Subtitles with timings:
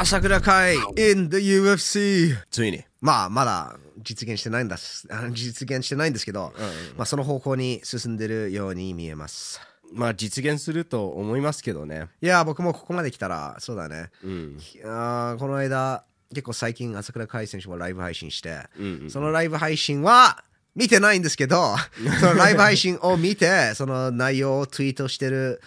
[0.00, 2.82] 朝倉海 in the UFC ついに。
[3.02, 4.78] まあまだ実現してないんだ
[5.32, 6.54] 実現してないんですけど、
[6.96, 9.60] まあ、その方向に進んでるように見えます
[9.92, 12.08] まあ実現すると思いますけどね。
[12.22, 14.58] いや僕もここまで来たらそうだね、うん。
[14.86, 20.42] あーこの間結構最近朝倉海選手もライブ配信して、うんうんそのライブ配信は
[20.74, 21.76] 見てないんですけど
[22.20, 25.60] そのライブ配信を見てその内容をツイートしてる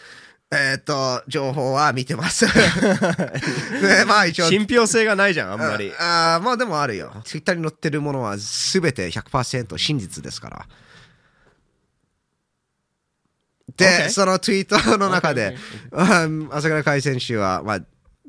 [0.55, 5.91] えーっと情報は見てますで まあ一応信憑性がないじゃん、あんまり。
[5.99, 7.12] ああまあでもあるよ。
[7.26, 10.67] ツイッターに載ってるものは全て100%真実ですから。
[13.76, 14.09] で、Okay.
[14.09, 15.57] そのツイートの中で、
[15.91, 17.79] うん朝倉海選手は、まあ、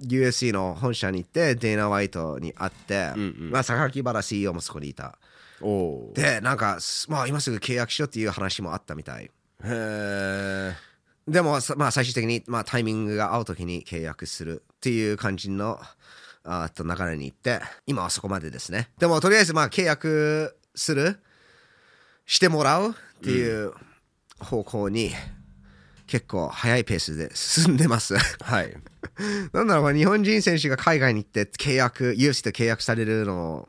[0.01, 5.19] USC の本社に行って、デーナ・ワイトに会って、うんうんまあ、榊原 CEO もそこにいた。
[6.15, 9.25] で、なんか、すまあ、今すぐ契約しようっていう話もあったみたい。
[9.25, 9.31] へ
[9.65, 10.94] え。
[11.27, 15.81] でも、さまあ、最終的に、まあ、タイミングが合うときに契約するっていう感じの
[16.45, 18.91] あと流れに行って、今はそこまでですね。
[18.99, 21.19] でも、とりあえず、まあ、契約する、
[22.27, 23.73] してもらうっていう
[24.39, 25.13] 方向に、
[26.07, 28.17] 結構早いペースで進んでます。
[28.19, 28.77] はい。
[29.55, 33.69] なんだろう、日本人選手が海外に行って契約、UFC と契約されるの、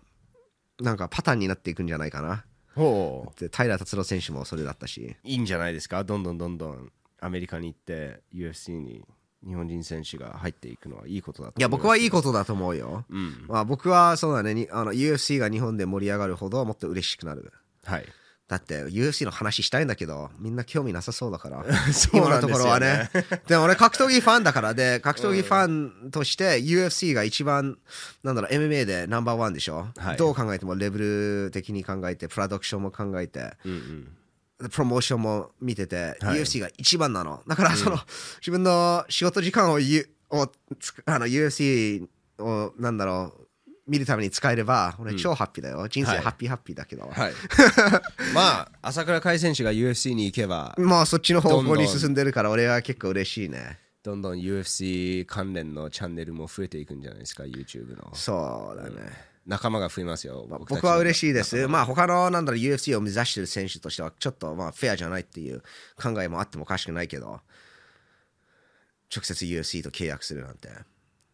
[0.82, 2.46] なんかパターンになっていくんじゃないかな。
[2.76, 3.40] ほう。
[3.40, 5.16] で平達郎選手もそれだったし。
[5.24, 6.04] いいんじゃないですか？
[6.04, 6.92] どんどんどんどん
[7.26, 9.04] アメリカに行って UFC に
[9.46, 13.06] 日本人選手が入っていくのはいいことだといや、僕はいいこことだと思うよ。
[13.10, 13.16] と。
[13.16, 13.46] うん。
[13.48, 17.52] まあ、僕はそうだねにあの UFC が日本で盛り上がるほどもっと嬉しくなる
[17.84, 18.06] はい。
[18.48, 23.10] だって UFC の話したいんだけどみんな興味なさそうだから そう今のところはね
[23.48, 27.80] でも俺格闘技ファンだからで格闘技ファンとして UFC が一番
[28.22, 34.08] なんだろう MMA でナンバーワンでしょ、はいどう考えてもレベル的に考えてプロダクションも考えてうんうん。
[34.58, 36.40] プロモーションも見てて、はい。
[36.40, 37.42] UFC が一番なの。
[37.48, 37.98] だからその、
[38.40, 42.08] 自分の仕事時間をゆをつくあの UFC
[42.40, 43.46] をなんだろう
[43.88, 46.20] 見るために使えれば俺超ハッピーだよ、人生はい。
[46.22, 47.34] ハッピーハッピーだけど、はい。
[48.34, 53.80] まあ、朝倉海選手が UFC に行けば、まあそっちの方向に進んでるから俺は結構嬉しいね。
[54.02, 58.12] どんどん UFC 関連のチャンネルも増えていくんじゃないですか、YouTube の。
[58.16, 58.96] そうだね、
[59.46, 60.46] 仲間が増えますよ。
[60.50, 65.62] 僕僕は嬉しいですまあ他のなんだろう UFC を目指してる選手としてはちょっとまあフェアじゃないっていう
[66.02, 67.42] 考えもあってもおかしくないけど
[69.16, 70.70] 直接 UFC と契約するなんて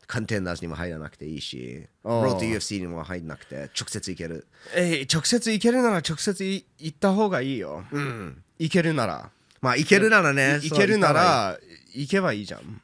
[0.08, 4.46] カンテンダーズにも入らなくていいしロート UFC にも入らなくて直接行ける
[4.76, 7.86] えー直接行けるなら直接い行った方がいいよ。
[7.92, 9.32] うん行けるなら。
[9.62, 11.58] まあ行けるならねい行けるなら
[11.94, 12.82] 行けばいいじゃん。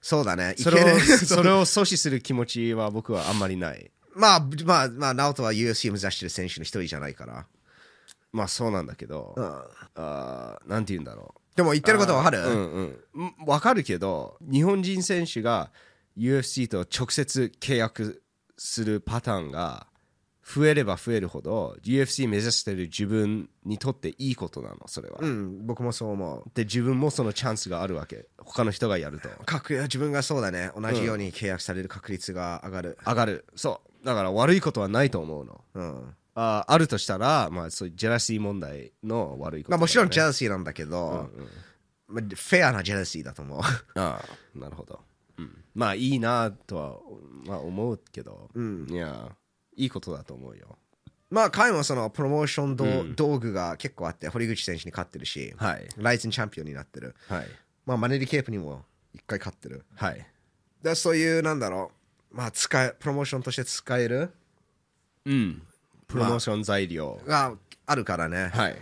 [0.00, 3.90] そうだねそれそれを阻止する気持ちは僕はあんまりない。
[4.14, 7.46] まあまあまあナオトは UFC を目指してる選手の一人じゃないから
[8.32, 9.44] まあそうなんだけど、うん
[9.94, 11.56] あーなんて言うんだろう。
[11.56, 13.34] でも言ってることわかる、うんうんうん。
[13.46, 15.70] わかるけど、日本人選手が
[16.16, 18.22] UFC と直接契約
[18.56, 19.86] するパターンが
[20.44, 25.18] 増えれば増えるほど UFC 目指してる自分にとっていいことなの、それは。
[25.20, 28.26] うん、僕もそう思うで、自分もそのチャンスがあるわけ。
[28.38, 29.28] 他の人がやると。
[29.46, 33.44] 確自分がそうだね同じように契約される確率が上がる、上がる。
[33.54, 34.06] そう。
[34.06, 35.60] だから悪いことはないと思うの。
[35.74, 41.48] うんあーあるとしたら、まあそういうジェラシー問題の悪いことね、まあ、もちろんジェラシーなんだけど、うんうん
[42.08, 43.60] まあ、フェアなジェラシーだと思う。
[43.60, 44.22] あ
[44.54, 45.00] あなるほど、
[45.38, 46.96] うん、まあいいなとは、
[47.44, 49.30] まあ、思うけど、うんいや
[49.76, 50.78] いいことだと思うよ。
[51.30, 53.14] まあ、彼もそのプロモーション道,、うん。
[53.14, 55.88] 道具が結構あって、堀口選手に勝ってるし、はい。
[55.96, 57.14] ライズンチャンピオンになってる。
[57.28, 57.46] はい。
[57.86, 58.84] まあ、マネリケープにも
[59.14, 59.84] 一回勝ってる。
[59.94, 60.26] はい。
[60.82, 61.90] でそういう、なんだろ
[62.32, 64.30] う、まあ、使え、プロモーションとして使える
[65.24, 65.62] うん。
[66.06, 67.54] プロモーション材料、が
[67.86, 68.76] あるからね、はい。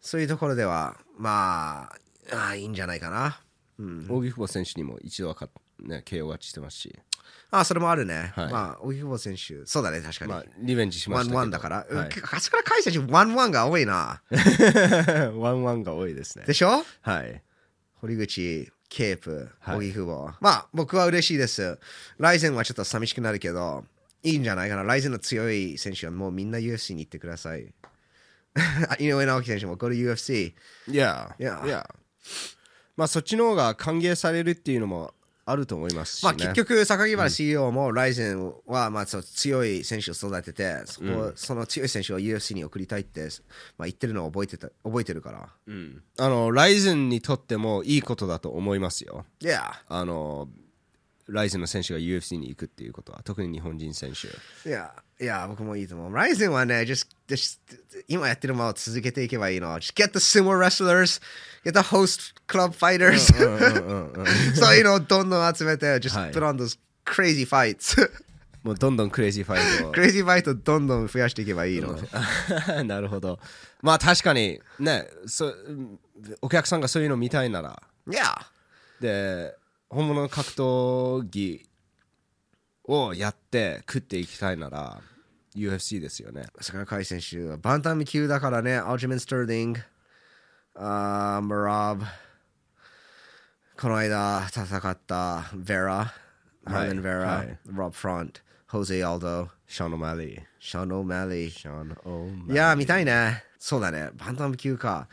[0.00, 1.88] そういうところでは、ま
[2.32, 3.40] あ、ああいいんじゃないかな。
[3.78, 5.48] うん、扇久保選手にも一度はか、
[5.80, 6.98] ね、KO 勝ちしてますし、
[7.50, 8.32] ああ、それもあるね。
[8.36, 10.32] はいまあ、扇久保選手、そうだね、確かに。
[10.32, 11.76] まあ、リベンジしま one したけど one だから。
[11.90, 14.22] はい、朝倉海選手、 one one が多いな。
[15.36, 16.84] one one が多いですねでしょ？
[17.02, 17.42] はい
[18.00, 20.30] 堀口、ケープ、はい扇久保。
[20.40, 21.78] まあ、僕は嬉しいです。
[22.18, 23.84] ライゼンはちょっと寂しくなるけど、
[24.22, 24.82] いいんじゃないかな。
[24.82, 27.72] ライゼンの強い選手はもうみんな UFC に行ってください。
[28.98, 30.52] 井上直樹選手も、これ UFC。
[30.88, 31.88] いやいやいや
[32.96, 43.28] まあそっちの方が歓迎されるっていうのもあると思いますし、ね、まあ、結局、榊原 CEO もライゼンはまあそう強い選手を育てて、そこその強い選手を UFC に送りたいって、
[43.76, 45.48] まあ、言ってるのを覚えてた覚えてるから。
[45.66, 46.02] うん。
[46.18, 49.24] あのライゼンにとってもいいことだと思いますよ。
[49.40, 50.48] いや、あの
[51.28, 54.68] RIZIN の選手が UFC に行くっていうことは特に日本人選手。
[54.68, 56.14] いや、いや、僕もいいと思う。
[56.14, 57.58] RIZIN はね、just, just
[58.08, 59.68] 今やってるものを続けていけばいいの。
[59.78, 61.20] Just get the sumo wrestlers,
[61.64, 63.18] get the host club fighters.
[64.54, 66.30] そういうのをどんどん集めて、just はい。
[66.32, 68.10] put on those crazy fight
[68.62, 69.92] もうどんどん crazy fight を。
[69.92, 71.96] crazy fight どんどん増やしていけばいいの。
[72.84, 73.40] なるほど。
[73.80, 75.52] まあ確かにねそ
[76.40, 77.82] お客さんがそういうの見たいなら。
[78.08, 78.46] いや
[79.00, 79.54] で
[79.92, 81.66] 本物の格闘技
[82.84, 85.02] をやって食っていきたいなら
[85.54, 86.46] UFC ですよね。
[86.62, 88.76] 坂海選手はバンタム級だからね。
[88.76, 89.80] アルジメン・スターリング
[90.76, 92.06] あーマラブ
[93.78, 96.10] この間戦ったベラ
[96.64, 97.58] マーリン・ベラ、はい。
[97.66, 104.10] ロブ・フロントホゼ・アルドシャーノ・マリーシャノ・オマリーシャーノ・オいやー見たいねそうだね。
[104.14, 105.06] バンタム級か。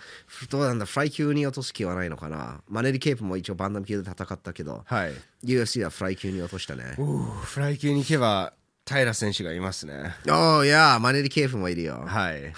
[0.49, 0.87] どうなんだ？
[0.87, 2.61] フライ級に落とす気はないのかな。
[2.67, 5.13] マネリ・ケープも一応バンタム級で戦ったけどはい。
[5.45, 6.97] UFC はフライ級に落としたね。
[7.43, 8.53] フライ級に行けば
[8.87, 10.15] 平選手がいますね。
[10.27, 12.03] おおいやーマネリ・ケープもいるよ。
[12.07, 12.51] はい。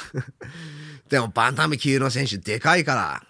[1.10, 3.24] でもバンタム級の選手でかいから。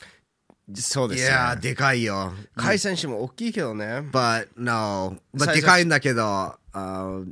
[0.75, 1.29] そうですね。
[1.29, 2.31] いやーでかいよ。
[2.55, 3.85] 甲斐選手も大きいけどね。
[4.11, 7.31] But no まあサイズでかいんだけどあー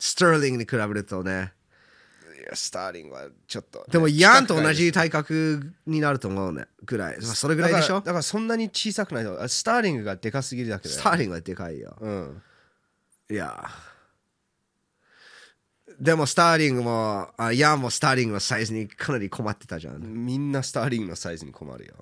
[0.00, 1.52] スターリングに比べるとね
[2.54, 6.66] スターリングはちょっとね、でもヤンと同近じ体格になると思うね。
[6.84, 7.18] ぐらい。
[7.20, 7.96] まあそれぐらいでしょ？
[7.96, 11.96] だからそんなに小さくないとあスターリングがでかすぎるだけでスターリングはでかいよ。
[12.00, 12.42] うん。
[13.30, 13.68] いや。
[15.98, 20.02] でもスターリングもあヤンもスターリングのサイズにかなり困ってたじゃん。
[20.02, 21.94] みんなスターリングのサイズに困るよ。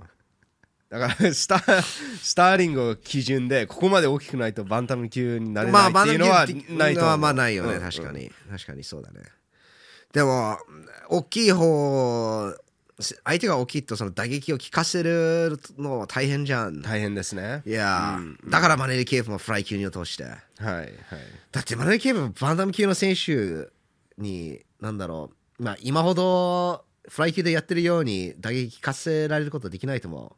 [0.90, 7.80] だから スタースターリングを基準でここまで大きくないとバンタム級になれないっていうのはないとまあまあないよね、うん。
[7.80, 8.30] 確かに。
[8.50, 9.22] 確かにそうだね
[10.14, 10.56] でも
[11.10, 12.54] 大きい方
[13.24, 16.80] 相手が大きいとその打撃を効かせるの大変じゃん。
[16.80, 17.62] 大変ですね。
[17.66, 20.22] いやー、だからマネリ・ケープもフライ級に落として。
[20.22, 20.88] はいはい。
[21.50, 23.68] だってマネリ・ケープもバンダム級の選手
[24.16, 25.62] になんだろう。
[25.62, 30.36] まあ今ほどフライ級でやってるように打撃効かせられることできないと思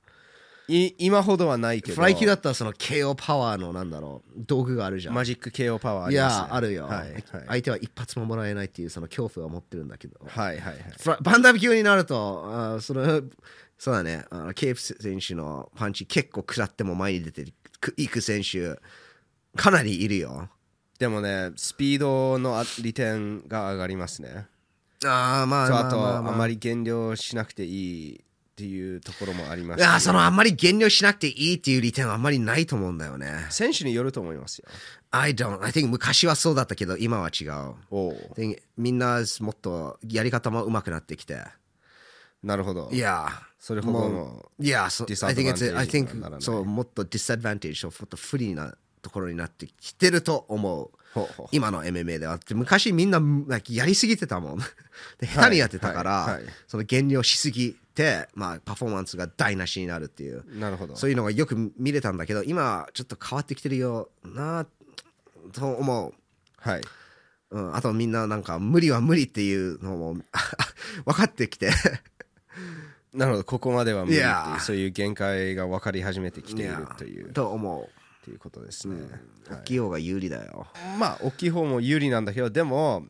[0.69, 1.93] い今ほどはないけど。
[1.93, 5.15] うフライ級だったらその KO パワーのなんだろう道具があるじゃん。
[5.15, 7.23] マジック KO パワーあいります、ね、やあるよ、はいはい。
[7.47, 10.77] 相手は一発ももらえないっていうその恐怖は持ってるんだけど、はいはいはい。
[11.01, 13.23] フラバンダム級になるとあーその
[13.79, 14.25] そうだね。
[14.31, 17.45] あのケープ選手のパンチ結構食らっても前に出て
[17.97, 18.81] いく選手
[19.55, 20.49] かなりいるよ。
[20.99, 24.47] でもねスピードのあ利点が上がりますね。
[25.05, 28.21] ああまあとあとまあまあ、まあ、あまり減量しなくていい
[28.57, 29.81] っていうところもあります。
[29.81, 33.47] いやそのあんまり減量しなくていいっていう利点はあんまりないと思うんだよね。
[33.51, 34.69] 選手によると思いますよ。
[35.11, 35.63] I don't.
[35.63, 37.49] I think 昔はそうだったけど今は違う。
[38.35, 41.43] think みんなもっとやり方も上手くなってきて。
[42.43, 42.89] なるほど。
[42.91, 43.29] いや。
[43.59, 46.43] それほどのいや、そう、I think it's, I disadvantage にはならな think い。
[46.43, 50.91] そう、もっと disadvantage、そうもっと不利なところになってきてると思う。
[51.53, 52.39] 今の MMA では。
[52.55, 53.21] 昔みんな
[53.69, 54.59] やりすぎてたもん。
[55.19, 56.53] で下手にやってたから、はいはいはい。
[56.69, 60.95] その減量しすぎて、まあ、パフォーマンスが台無しになるっていう、なるほど。
[60.95, 64.67] そういうのがよく見れたんだけど、今ちょっと変わってきてるよな
[65.53, 66.15] と思う。
[66.59, 66.83] はい。
[67.51, 70.17] うん、あとみんななんか無理は無理っていうのも
[71.07, 71.71] 分かってきて。
[73.15, 73.45] なるほど。
[73.45, 77.33] ここまでは無理っていうそういう限界が分かり始めてきているという。
[77.33, 77.85] と思う。
[77.85, 77.89] っ
[78.27, 78.97] ていうことですね、
[79.49, 80.67] 大きい方が有利だよ。
[80.99, 83.07] まあ大きい方も有利なんだけどでも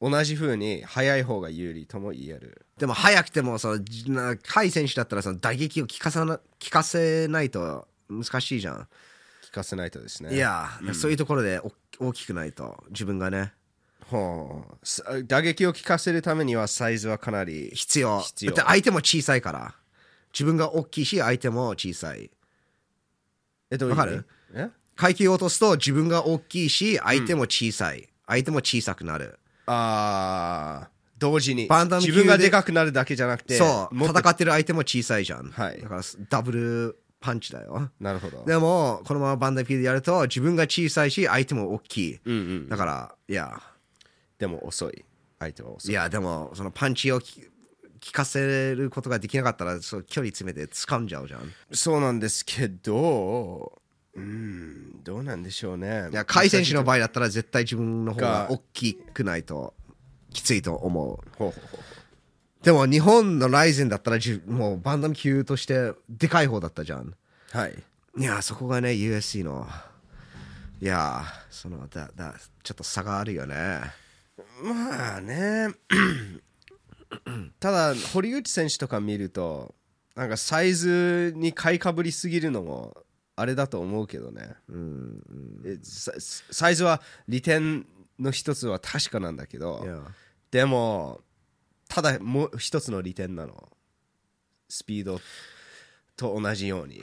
[0.00, 2.66] 同じ風に速い方が有利とも言える。
[2.78, 8.88] でも早くてもその甲斐選手だったらその打撃を効かさな効かせないと難しいじゃん。
[9.44, 10.34] 聞かせないとですね。
[10.34, 13.52] いや、そういうところでお大きくないと自分がね。
[14.06, 14.86] ほう。
[14.86, 18.20] す打撃を効かせるためにはサイズはかなり必要。
[18.20, 18.52] 必要。
[18.52, 19.74] だって相手も小さいから。
[20.32, 22.30] 自分が大きいし相手も小さい。
[23.70, 24.24] えどういうわかる？
[24.54, 24.68] え？
[24.94, 29.39] 階級を落とすと自分が大きいし相手も小さい、相手も小さくなる
[29.72, 32.12] ああ同時にバンタム級で。
[32.12, 33.94] 自分がでかくなるだけじゃなくてそう。
[33.94, 35.80] もっと戦ってる相手も小さいじゃん、はい。
[35.80, 37.90] だからダブルパンチだよ。
[38.00, 38.44] なるほど。
[38.46, 42.68] でもこのままバンダム級でやると自分が小さいし相手も大きい、うんうん。
[42.68, 43.62] だからいや。
[44.38, 45.04] でも遅い。
[45.38, 45.92] 相手は遅い。
[45.92, 47.50] いやでもそのパンチをき効
[48.12, 51.52] かせることができなかったらそう距離詰めて掴んじゃうじゃん。
[51.72, 53.79] そうなんですけど
[54.14, 56.08] うんどうなんでしょうね。
[56.10, 59.74] いや甲斐選手の場合だったら絶対自分の方がが大きくないと
[60.32, 62.00] きついと思うほうほうほうほ
[62.62, 67.00] でも日本のライゼンだったらじもうバンダム級としてでかい方だったじゃん。
[67.00, 67.14] う
[67.52, 67.74] はい。
[68.18, 69.66] いやそこがね USC の
[70.80, 73.80] いやそのだだちょっと差があるよね。
[74.62, 75.68] まあね。
[77.60, 79.74] ただ堀内選手とか見ると
[80.14, 82.96] なんかサイズに買いかぶりすぎるのも
[83.36, 84.54] あれだと思うけどね、
[85.64, 87.86] えササイズは利点
[88.18, 89.86] の一つは確かなんだけど
[90.50, 91.20] でも
[91.88, 93.68] ただもう一つの利点なの。
[94.70, 95.20] スピード
[96.16, 97.02] と同じように。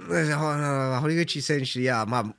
[1.02, 2.36] 堀口選手いやまあ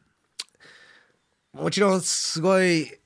[1.52, 2.99] もちろんすごい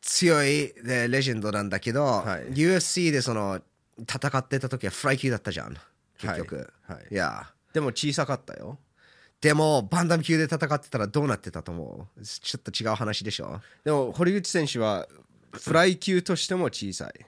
[0.00, 2.52] 強いでレジェンドなんだけど、はい。
[2.52, 3.60] UFC でその
[4.00, 5.76] 戦ってた時はフライ級だったじゃん。
[6.18, 6.96] 結局、はい。
[6.96, 7.06] はい。
[7.10, 7.50] いや。
[7.72, 8.78] でも小さかったよ
[9.42, 12.22] でもバンダム級で戦ってたらどうなってたと思う？
[12.24, 13.60] ちょっと違う話でしょ？
[13.84, 15.08] でも堀口選手は
[15.50, 17.26] フライ級としても小さい。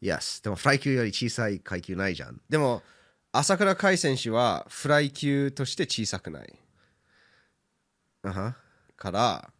[0.00, 2.40] Yes でもフライ級より小さい階級ないじゃん。
[2.48, 2.82] でも
[3.32, 6.58] 朝倉海選手はフライ級として小さくない。
[8.22, 8.56] あは
[8.96, 9.50] から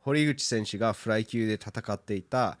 [0.00, 2.58] 堀口選手がフライ級で戦っていた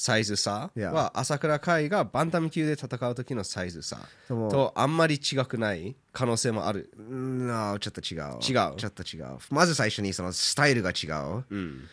[0.00, 6.92] サイズ差.は朝倉海がバンタム級で戦う時のサイズ差とあんまり違くない可能性もある。
[6.96, 8.76] No ちょっと違う違う？
[8.76, 11.08] ちょっと違うまず最初にそのスタイルが違
[11.40, 11.88] ううん。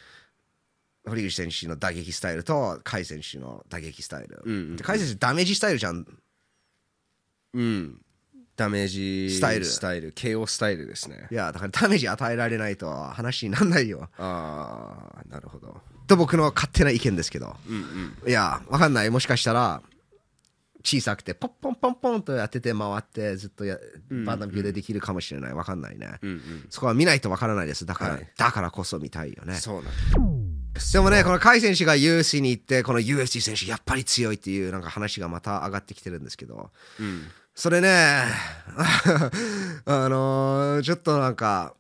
[1.08, 6.06] 堀口選手の打撃スタイルと甲斐選手の打撃スタイル、うんうん選手ダメージスタイルじゃん
[7.56, 8.02] うん。
[8.56, 11.28] ダメージスタイルスタイル、KO スタイルですね。
[11.32, 15.82] いやだからダメージ与えられないと話にならないよああ、なるほど。
[16.06, 17.56] と僕の勝手な意見ですけど。
[17.68, 17.76] うん
[18.24, 18.30] うん。
[18.30, 19.10] いやわかんない。
[19.10, 19.82] もしかしたら
[20.84, 23.78] 小さくてポンポンポンポンとやってて回ってずっとや
[24.26, 25.54] バンダム級でできるかもしれない。
[25.54, 26.66] わかんないね、うんうん。
[26.70, 27.86] そこは見ないとわからないです。
[27.86, 28.32] だから、はい。
[28.38, 29.56] だからこそ見たいよね。
[29.56, 29.90] そうなんだ。
[30.94, 36.70] でもね、この甲斐選手が UFC に行って、この UFC 選手やっぱり強いっていうなんか話がまた上がってきてるんですけど、
[37.00, 37.24] うん。
[37.56, 38.24] それね、
[39.86, 41.74] あのーちょっとなんか、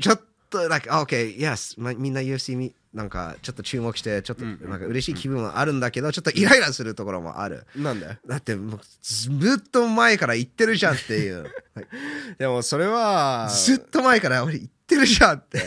[0.00, 7.66] ちょっと、like, OK, yes, まみんな UFC みなんかちょっと注目して、ちょっとなんか嬉しい気分はあるんだけど、ちょっとイライラするところもある。
[7.76, 8.16] なんで？
[8.26, 11.44] だってもうずっと前から言ってるじゃんっていう。
[12.38, 15.62] でもそれは、ずっと前から俺言ってるじゃんって。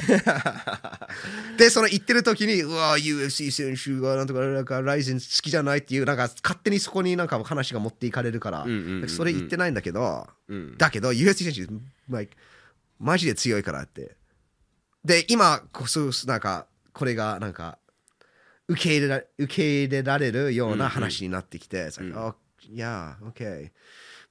[1.58, 10.78] で、その言ってる時に、うわ、UFC 選手がなんとか、なんか、ライゼン好きじゃないっていう、なんか、勝手にそこになんか話が持っていかれるからんうんうんう、んそれ言ってないんだけど、うん。
[10.78, 11.72] だけど、UFC 選手、
[12.12, 12.36] like
[13.00, 14.16] マジで強いからって。
[15.06, 17.78] で、今こそ、なんか、これが、なんか、
[18.68, 22.36] 受け入れら受け入れられるような話になってきて、it's like, oh,
[22.72, 23.72] yeah, okay.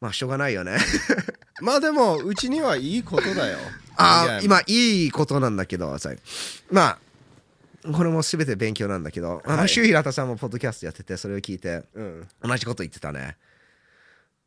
[0.00, 0.78] まあ、しょうがないよね。
[1.60, 3.58] まあでも、うちにはいいことだよ。
[3.96, 6.10] ああ、いや今いいことなんだけど、さ
[6.70, 7.00] ま
[7.84, 12.28] あ、これも全て勉強なんだけど、あの、はい周平田さんもポッドキャストやってて、それを聞いて、うん。
[12.42, 13.36] 同じこと言ってたね。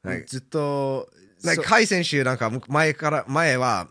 [0.03, 3.89] はいずっと、そなんか、甲斐選手なんか、前から、前は、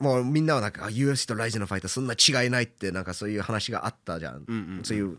[0.00, 4.44] もうみんなはなんか、あ UFC とライゼンのファイター、そんな違いないって、なんかそういう話があったじゃん。
[4.46, 5.18] うんうんそういう、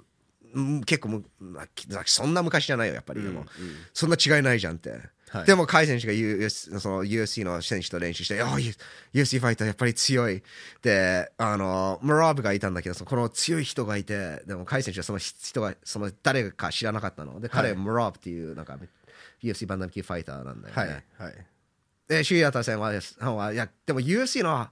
[0.54, 1.24] うん結構む、
[2.06, 3.22] そんな昔じゃないよ、やっぱり。
[3.22, 4.90] でも、うんうんそんな違いないじゃんって。
[5.30, 8.48] はいでも、甲斐選手が US その UFC の選手と練習して、あ
[9.14, 10.44] UFC ファイターやっぱり強い。
[10.82, 17.40] で、あの、ムラーブがいたんだけど、そのこの強い人がいて、でも、甲斐選手はその人が、その誰か知らなかったの。
[17.40, 18.78] で、彼はムラーブっていう、なんか、
[19.42, 21.04] UFC バンダム級ファイターなんだよね。
[21.18, 21.30] はい。
[21.30, 21.46] はい。
[22.12, 24.68] で、シュイアタさんは、さんはいや、でも UFC の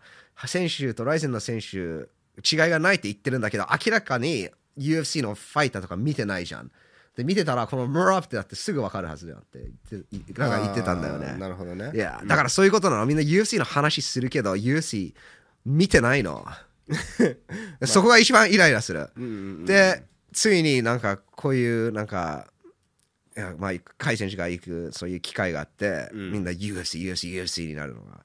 [0.45, 6.69] 選手とライゼンの選手、違いがないって言ってるんだけど、明らかに UFC のファイターとか見てないじゃん。
[7.15, 9.71] で、見てたら、このムラープってだってすぐ分かるはずだよって
[10.11, 11.37] 言ってなんか言ってたんだよね。
[11.39, 11.93] なるほどね。
[11.95, 13.05] いや、だからそういうことなの。
[13.05, 15.13] みんな UFC の話するけど、UFC
[15.65, 16.45] 見てないの。
[17.85, 19.07] そこが一番イライラする。
[19.65, 20.03] で、
[20.33, 22.47] ついになんかこういうなんか、
[23.57, 28.23] まあ、甲斐選手が行くそういう機会があって、うんみんな UFC、UFC、UFC になるのが。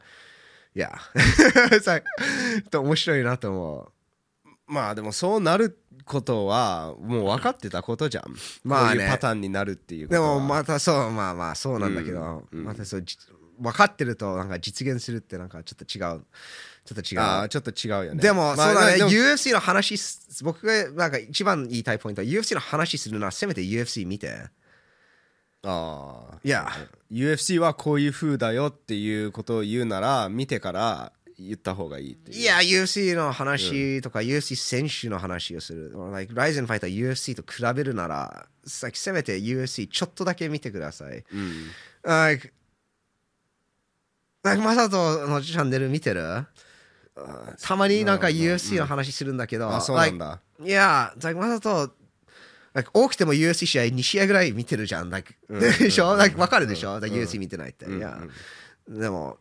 [0.76, 0.90] いや、
[1.82, 2.00] さ
[2.72, 3.92] 面白いなと思
[4.66, 8.24] まあでもそうなることはもう分かってたことじゃん。
[8.64, 10.08] まあねこういうパターンになるっていうう。
[10.08, 10.18] で。
[10.18, 13.16] もまたそう、まあまあそうなんだけど、うんうんまたそう、じ
[13.58, 16.24] 分かってるとなんか実現するってなんかちょっと違う。
[16.84, 17.20] ちょっと違う。
[17.20, 18.22] ああ、ちょっと違うよね。
[18.22, 24.34] でも、まあそうだね、UFC の話す、僕がなんか一番言いたいポイントは、UFC の話するならせめて UFC 見て。
[25.64, 26.38] ああ。
[26.44, 26.68] いや、
[27.10, 32.38] UFC はこういう風だよっていうことを言うなら見てから言った方がいいっていう。
[32.38, 35.92] いや、UFC の話とか、UFC 選手の話をする。
[36.12, 38.46] like, ライゼンファイター UFC と比べるなら、
[38.82, 41.24] like, せめて UFC ちょっとだけ見てください。
[41.32, 41.70] うん。
[42.02, 42.52] like,
[44.42, 46.46] like マサトのチャンネル見てる？
[47.62, 50.40] たまになんか UFC の話するんだけど、あ、そうなんだ。
[50.58, 51.94] like いや、like マサト、
[52.74, 55.10] like 多くても UFC 試合2試合ぐらい見てるじゃん。
[55.10, 57.86] like でしょ、like わかるでしょ、like UFC 見てないって。
[57.86, 58.18] いや、
[58.88, 59.38] でも、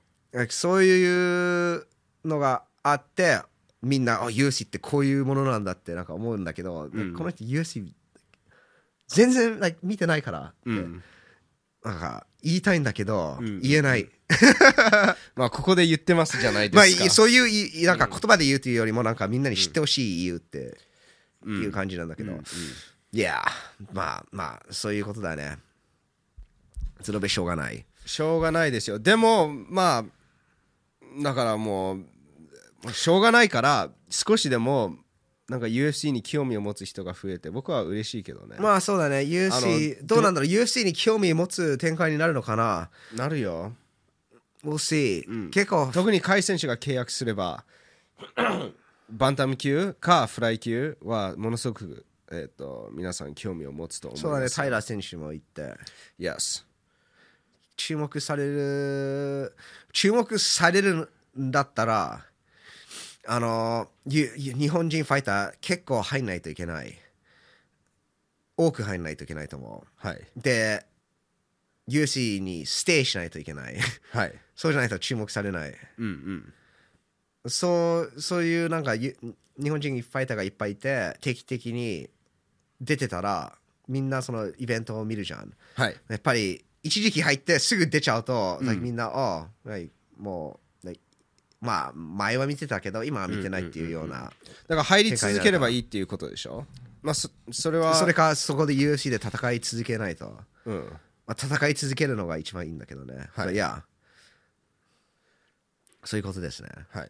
[0.49, 1.85] そういう
[2.23, 3.41] のがあって、
[3.81, 7.13] みんな、あ、UFC ってこういうものなんだってなんか思うんだけど、ん。
[7.13, 7.91] この人 UFC
[9.07, 10.39] 全然、like 見てないから。
[10.39, 11.03] って、うん。
[11.83, 13.59] なんか言いたいんだけど、うん。
[13.61, 14.09] 言えない。
[15.35, 17.09] まあここで言ってますじゃないまあ、ですか。
[17.09, 20.77] そういういいなんか言葉で言うというよりもなんかみんなに知ってほしい言うって、
[21.45, 22.39] いう感じなんだけど、
[23.13, 23.41] いや
[23.93, 25.59] まあまあそういうことだね。
[27.01, 27.85] それべしょうがない。
[28.05, 28.97] しょうがないですよ。
[28.97, 30.05] でもまあ
[31.21, 31.99] だからも
[32.85, 34.95] うしょうがないから少しでも
[35.47, 39.17] なんか UFC に興味を持つ人が増えて僕は嬉しいけどね、まあそうだね。
[39.17, 40.49] あ UFC のどうなんだろう。
[40.49, 42.89] UFC に興味を持つ展開になるのかな？
[43.15, 43.73] なるよ。
[44.65, 45.51] We'll see、うん。
[45.51, 45.91] 結構。
[45.93, 47.63] 特に甲斐選手が契約すれば
[49.09, 54.21] バンタム級かフライ級はものすごく、えー、と皆さん興味を持つと思います。
[54.23, 54.49] そうだね。
[54.49, 55.75] タイラー選手も行って。
[56.19, 56.65] Yes
[57.75, 59.55] 注目される
[59.91, 61.09] 注目される
[61.39, 62.23] んだったら
[63.25, 66.93] あの日本人ファイター結構入んないといけない。
[68.55, 70.85] 多く入んないといけないと思はい、うで
[71.89, 73.77] UFC にステイしないといけない。
[74.11, 75.75] はい、 そうじゃないと注目されない。
[75.97, 76.53] うん
[77.43, 77.49] うん。
[77.49, 79.17] そうそういうなんかゆ
[79.57, 82.09] 日本人ファイターがいっぱいいて定期的に
[82.83, 85.53] 出てたらみんなそのイベントを見るじゃん。
[85.75, 85.95] はい。
[86.09, 88.81] やっぱり一時期入ってすぐ出ちゃうと、うん。
[88.81, 90.91] みんな、ああ、like もう、
[91.61, 96.65] まあ、前は見てたけど、今は見てないっていうような、だから入り続ければいいっていうことでしょ？
[97.01, 100.89] まあそそれはそれかそこで UFC で戦い続けないと、うん。
[101.25, 103.29] まあ、戦い続けるのが一番いいんだけどね。
[103.33, 103.47] はい。
[103.47, 103.81] But yeah
[106.03, 106.69] そういうことですね。
[106.89, 107.09] はい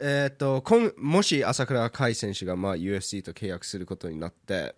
[0.00, 4.74] えーっと今もし朝倉海選手がまあ UFC と契約することになって、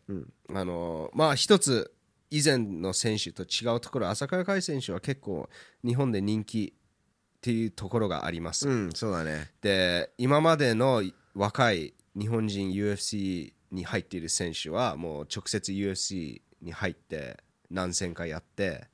[0.55, 1.93] あのまあ一つ
[2.31, 5.49] 以前の選手と違うところ朝倉海選手は結構
[5.85, 9.51] 日本で人気っていうところがあります、うん、そうだね。
[9.63, 11.03] で今までの
[11.35, 17.39] 若い日本人 UFC に入っている選手はもう直接 UFC に入って
[17.71, 18.85] 何戦かやって、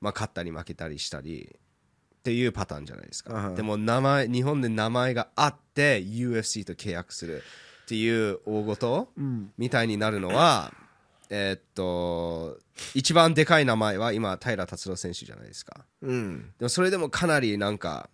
[0.00, 1.56] まあ、勝ったり負けたりしたり
[2.24, 7.42] っていうパターンじゃないですか、あはでも名前日本で名前があって UFC と契約する
[7.84, 9.08] っていう大事、
[9.58, 10.72] みたいになるのは
[11.28, 12.56] えーっと
[12.94, 16.50] 一番でかい名前は今平達郎選手じゃないですかうん。
[16.58, 18.08] でもそれでもかなりなんか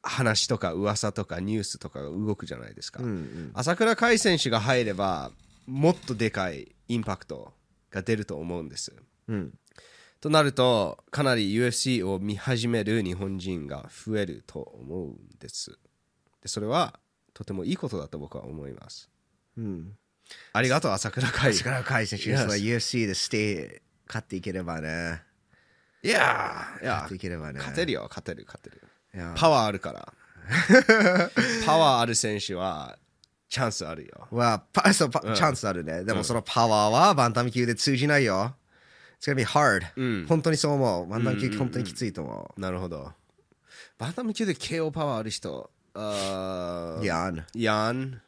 [0.00, 3.50] 話とか噂とかニュースとかが動くじゃないですか、うんうん。
[3.54, 5.32] 朝倉海選手が入れば
[5.66, 7.52] もっとでかいインパクト
[7.90, 8.92] が出ると思うんです
[9.26, 9.52] うん。
[10.24, 15.78] となるとかなり UFC を見始める日本人が増えると思うんです。
[16.40, 16.98] でそれは
[17.34, 19.10] とてもいいことだと僕は思います。
[19.58, 19.98] うん。
[20.54, 21.52] ありがとう朝倉海。
[21.52, 25.20] 力海選手、Yes その UFC でステイ勝っていければね。
[26.02, 27.58] いやーいや勝っていければね。
[27.58, 28.82] 勝てるよ勝てる勝てる。
[29.36, 30.14] パワーあるから。
[31.66, 32.98] パワーある選手は
[33.50, 34.26] チャンスあるよ。
[34.30, 36.02] はパそうパチャンスあるね。
[36.02, 38.56] でもそのパワーはバンタム級で通じないよ。
[39.24, 41.08] It's gonna be hard、うん本当にそう思う。
[41.08, 43.10] バンタム級本当にきついと思なるほど
[43.96, 47.02] バンタム級で KO パワーある人あう。
[47.02, 47.46] ーやん。
[47.54, 48.20] ヤン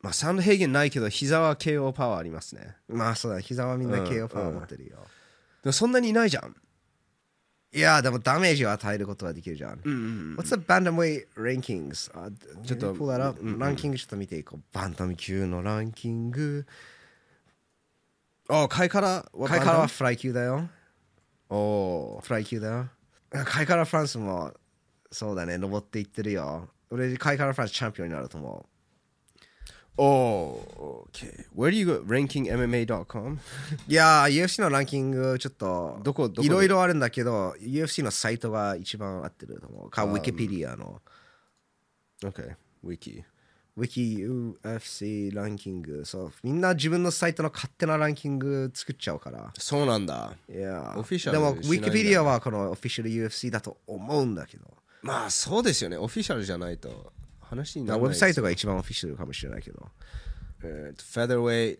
[0.00, 4.96] まあサンドヘイゲンないけど膝は KO パワーありますねまあそうだ、膝はみんなうん KO パワー持ってるよ。
[5.62, 6.56] でもそんなにいないじゃん
[7.74, 9.80] いや、でもダメージを与えることはできるじゃん。
[9.84, 12.10] うん What's the bantamweight rankings?
[12.14, 12.30] あ
[12.64, 12.94] ちょっと
[13.58, 14.62] ランキングちょっと見ていこう。
[14.72, 16.64] バンタム級のランキング。
[18.48, 20.68] ああ、カイカラはカイカラはフライ級だよ。
[21.50, 21.56] お
[22.18, 22.88] おフライ級だよ。
[23.44, 24.52] カイカラフランスも
[25.10, 26.68] そうだね、登っていってるよ。
[26.90, 28.78] 俺、カイカラフランスチャンピオンになると思う。
[30.00, 32.02] おお OK Where do you go?
[32.06, 33.38] rankingmma.com?
[33.88, 39.90] いやー、UFC のランキング、ちょっと、どこどこでいろいろあるんだけど、UFC のサイトが一番合ってると思う。
[39.90, 41.02] か、ウィキペディアの。
[42.22, 43.22] OK Wiki
[43.78, 46.04] ウィキ UFC ランキング。
[46.04, 49.52] そう、みんな自分のサイトの勝手なランキング作っちゃうから。
[49.56, 54.64] そうなんだいやーオフィシャルでも、ウしないんだィキペディアはこのオフィシャル UFC だと思うんだけど。
[55.02, 59.88] まあそうですよねオフィシャルじゃないと話にならないウェブサイトが一番オフィシャルかもしれないけど。
[60.64, 61.78] えーと Featherweight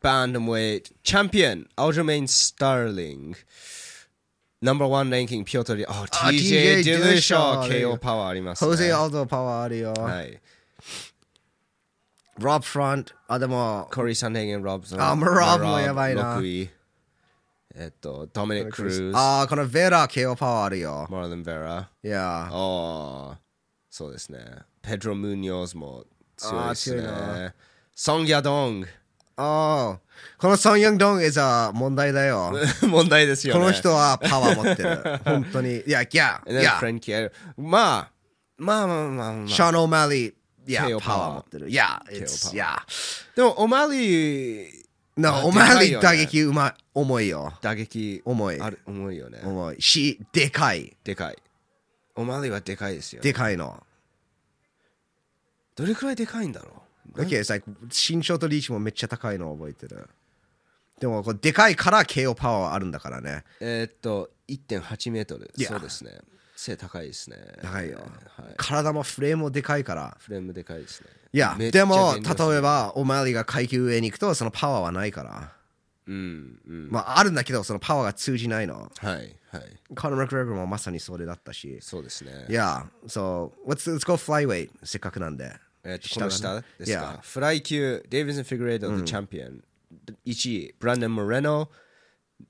[0.00, 3.34] Bantamweight Champion Aljamain Starling
[4.62, 9.92] Number one ranking ピョートリあ TJ ディルショー KO パワーありますねホゼ・アルドパワーあるよ。
[9.92, 10.40] はい
[12.38, 13.14] ロブ・フロント。
[13.28, 16.38] あ、でも、コリー・サンヘイゲン・ロブソンあまあロブもやばいな。
[16.38, 16.70] 6位。
[17.74, 21.06] えっとドミニック・クルーズあー、このヴェラ KO パワーあるよ。
[21.10, 22.22] マーレン・ベラいやー。
[22.22, 23.38] ああ
[23.88, 24.38] そうですね。
[24.82, 26.04] ペドロ・ムーニョーズも
[26.36, 27.54] 強いですね。
[27.94, 28.84] ソン・ギャドン
[29.36, 30.00] ああ、
[30.38, 32.52] このソン・ヨンドン is a 問題だよ。
[32.82, 33.60] 問題ですよね。
[33.60, 35.20] この人はパワー持ってる。
[35.24, 35.80] 本当に。
[35.86, 38.10] いや、いや、い And then や、Frank Kier まあ
[38.56, 39.48] まあまあまあまあ。
[39.48, 40.34] シャーン・オーマリー、
[40.68, 41.70] いや KO、パワー持ってる。
[41.70, 42.86] いや、KO it's- パワーいや。
[43.36, 44.84] でもオマリー
[45.16, 47.52] なあオマリー打撃うまい、重いよ。
[47.60, 50.96] 打撃重いある重いよね重いし、でかい。
[51.02, 51.36] でかい
[52.14, 53.82] オマリーはでかいですよでかいの。
[55.74, 56.82] どれくらいでかいんだろ
[57.14, 60.08] う？Okay, it's like 身長とリーチもめっちゃ高いのを覚えてる。
[61.00, 63.44] でも、これでかいから KO パワーあるんだからね。
[63.60, 66.18] えーっと1.8メートル Yeah そうですね
[66.58, 67.36] 背高いですね。
[67.62, 68.02] 高いよ、は
[68.50, 70.16] い、体もフレームもでかいから。
[70.18, 71.06] フレームでかいですね。
[71.32, 75.52] いやめっちゃでも減量する例えばオマリーが階級上に行くとそのパワーはないから。
[76.08, 76.88] うんうん。
[76.90, 78.90] まああるんだけどそのパワーが通じないの。
[78.96, 79.32] はいはい。
[79.94, 81.78] カーナー・マクレグもまさにそれだったし。
[81.80, 82.46] そうですね。
[82.48, 85.52] いや so let's, let's go flyweight せっかくなんで。
[85.84, 87.20] えっとこの下ですいかや。
[87.22, 89.62] フライ級デイビス・フィグレードのチャンピオン
[90.26, 91.68] 1位ブランデン・モレノ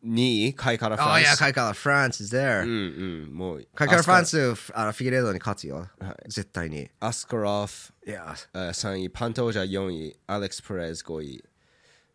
[0.04, 1.12] 2位カイカラ・フランス。
[1.14, 5.88] あいやカイカラフランス is there、うんうんもうカイカラフランススあのフィギュレードに勝つよ、
[6.26, 6.88] 絶対に。
[7.00, 7.92] アスカロフ。
[8.06, 8.34] いや。
[8.52, 9.10] 3位。
[9.10, 10.18] パントージャ4位。
[10.26, 11.44] アレックス・プレス5位。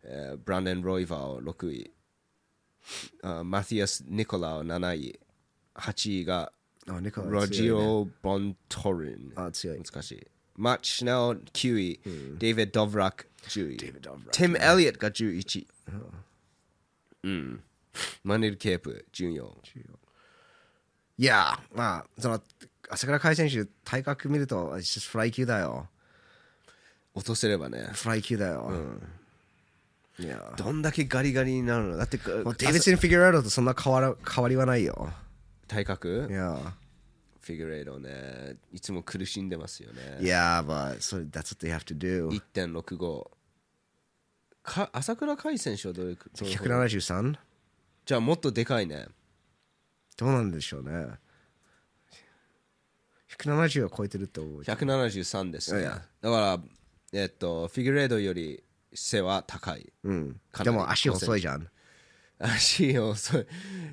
[0.04, 1.90] えーブランデン・ロイバー6位。
[3.22, 5.20] あマティアス・ニコラオ7位。
[5.74, 6.52] 8位が
[6.86, 9.32] ロジオ・ボントリン。
[9.34, 9.82] あ強い。
[9.82, 10.26] 難しい。
[10.56, 12.00] マッチ・シネル9位。
[12.38, 13.76] デイビッド・ドブラック10位。
[13.76, 15.66] ティム・エリオットが11位
[17.24, 17.62] うん。
[18.22, 19.50] マネル・ケープ14
[21.16, 22.40] いやまあその
[22.90, 24.78] 朝倉海選手体格見ると
[25.10, 25.88] フライ級だよ。
[27.14, 27.88] 落とせればね。
[27.92, 28.70] フライ級だよ、
[30.18, 31.96] いやどんだけガリガリになるの？
[31.96, 35.12] だってデイビッド・フィギュレードとそんな変わら変わりはないよ。
[35.68, 36.28] 体格？
[36.30, 36.58] いや。
[37.40, 40.18] フィギュレードねいつも苦しんでますよね。
[40.22, 43.28] いや but so that's what they have to do 1.65
[44.64, 47.36] か朝倉海選手はどういうどういう方 173?
[48.06, 49.06] じゃあもっとでかいね。
[50.16, 51.06] どうなんでしょうね。
[53.38, 55.80] 170は超えてると思う173ですね。
[55.80, 56.58] いやだから
[57.12, 59.92] えっとフィギュレードより背は高い。
[60.02, 60.40] うん。
[60.62, 61.68] でも足細いじゃん。
[62.38, 63.46] 足をそう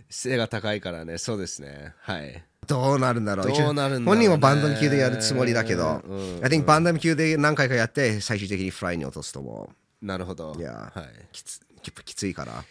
[0.10, 1.18] 背が高いからね。
[1.18, 1.94] そうですね。
[2.02, 2.44] はい。
[2.68, 3.48] どうなるんだろう。
[3.48, 4.06] どうなるんだろうね。
[4.06, 9.70] 本人もバンダム級でやるつもりだけど、うん I think バンダム級で何回かやって最終的にフライに落とすと思
[10.02, 10.54] なるほど。
[10.58, 11.06] ういや、はい。
[11.32, 12.64] きつききついから。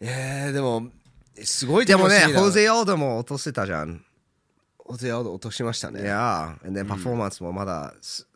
[0.00, 0.88] えー、でも
[1.44, 4.04] すごいでもねホゼ・オードも落とせたじゃん。
[4.88, 8.26] ホゼアウド落としましたいねやー、でパフォーマンスもまだす、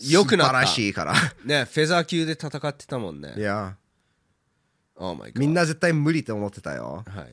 [0.00, 0.52] 良くなった。
[0.52, 1.14] 素晴らしいから。
[1.44, 3.34] ねフェザー級で戦ってたもんね。
[3.36, 3.76] いや
[4.96, 7.04] Oh my god みんな絶対無理と思ってたよ。
[7.06, 7.28] はい。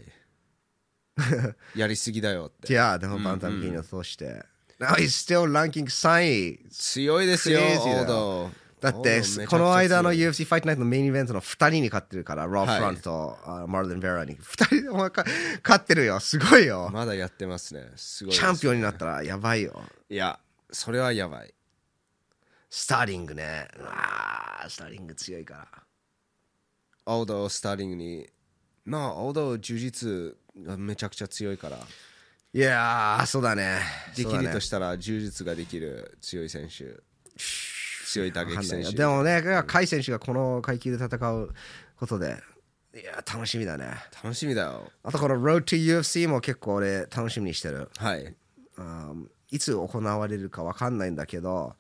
[1.80, 2.72] やりすぎだよって。
[2.72, 4.46] いやでもバンタム級に落として。
[4.80, 6.70] Now he's still ranking 3位。
[6.70, 16.20] 強いですよオードだってこの間の UFC ファイトナイトのメインイベントの2人に勝ってるから、ローはいフロントと、あマーリン・ベラに2人で勝ってるよ。
[16.20, 16.90] すごいよ。
[16.94, 19.82] まだやってますねすごいチャンピオンになったらやばいよ。
[20.10, 20.40] いや
[20.72, 21.54] それはやばい
[22.70, 23.68] スターリングね。
[23.82, 25.68] あースターリング強いから。
[27.08, 28.30] オードをスターリングに
[28.86, 31.80] まあオード柔術がめちゃくちゃ強いから
[32.54, 33.80] いやー、そうだね。
[34.16, 37.02] できるとしたら柔術ができる強い選手
[38.08, 41.54] 強い打撃選手でもね、甲斐選手がこの階級で戦う
[42.00, 42.38] ことで、
[42.96, 43.96] いや、楽しみだね。
[44.24, 47.90] 楽しみだよあとこの Road to UFC も結構俺楽しみにしてる。
[47.98, 48.34] はい
[48.78, 51.76] うんいつ行われるか分かんないんだけど、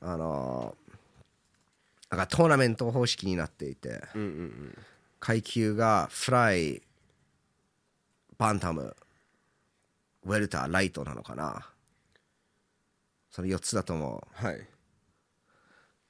[0.00, 0.76] あの
[2.10, 4.02] なんかトーナメント方式になっていて、
[5.20, 6.82] 階級がフライ、
[8.36, 8.96] バンタム、
[10.24, 11.68] ウェルター、ライトなのかな。
[13.30, 14.46] その4つだと思う。
[14.46, 14.66] はい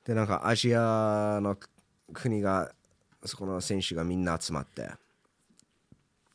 [0.05, 1.57] でなんかアジアの
[2.13, 2.73] 国が
[3.25, 4.91] そこの選手がみんな集まって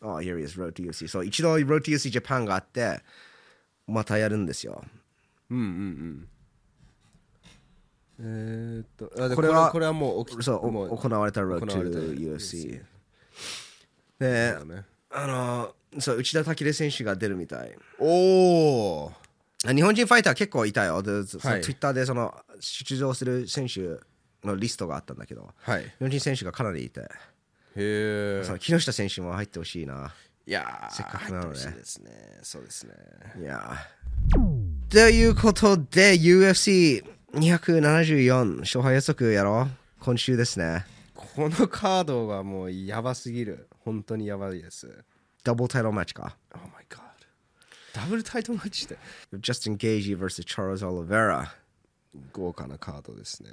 [0.01, 3.01] ああ here he is Road to UFC そう一度 Road to UFC Japan があって
[3.87, 4.83] またやるんですよ。
[5.49, 6.27] うんうんうん。
[8.21, 12.81] えー、っとこれはこれはもう起きそうもうお行われた Road to UFC UFC
[14.19, 14.83] でだね。
[15.11, 17.75] あのそう内田武選手が出るみたい。
[17.99, 19.11] おお
[19.65, 21.03] 日本人ファイター結構いたよ。
[21.03, 21.61] でそのはい。
[21.61, 23.99] Twitter でその出場する選手
[24.47, 25.83] のリストがあったんだけどはい。
[25.83, 27.01] 日本人選手がかなりいて。
[27.01, 27.05] へ
[27.75, 30.13] えその木下選手も入ってほしいな。
[30.47, 32.11] いやーせっかくなのね入ってほしいですね。
[32.41, 32.93] そうですね。
[33.39, 34.89] いやー。
[34.89, 39.71] ということで UFC274 勝敗予測やろう。
[39.99, 40.85] 今週ですね。
[41.13, 43.67] このカードはもうやばすぎる。
[43.79, 45.03] 本当にやばいです。
[45.43, 46.37] ダブルタイトルマッチか。
[46.55, 47.08] Oh my god
[47.93, 48.97] ダブルタイトルマッチで
[49.33, 50.43] Justin Gagey vs.
[50.43, 51.47] Charles Oliveira
[52.31, 53.51] 豪華なカードですね。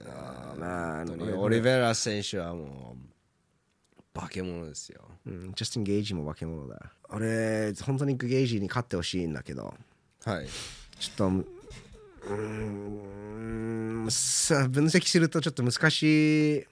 [0.59, 1.05] まあ
[1.39, 5.03] オリベラ選手はもう化け物ですよ。
[5.27, 6.81] うん、ジャスティン・ゲイジも化け物だ。
[7.11, 9.75] 俺本当にゲイジに勝ってほしいんだけど。
[10.25, 10.47] はい。
[10.99, 12.35] ちょっとうー
[14.07, 16.67] んさ分析するとちょっと難しい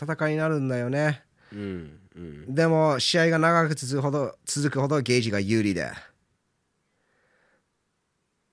[0.00, 1.22] 戦いになるんだよね。
[1.52, 2.54] うんうん。
[2.54, 5.90] でも試合が長く続くほど続くほどゲージが有利で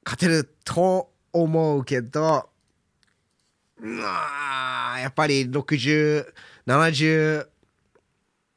[0.06, 2.50] 勝てると思うけど
[3.82, 7.48] うわーやっぱり6070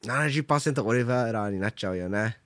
[0.03, 2.37] 70%オリベラになっちゃうよね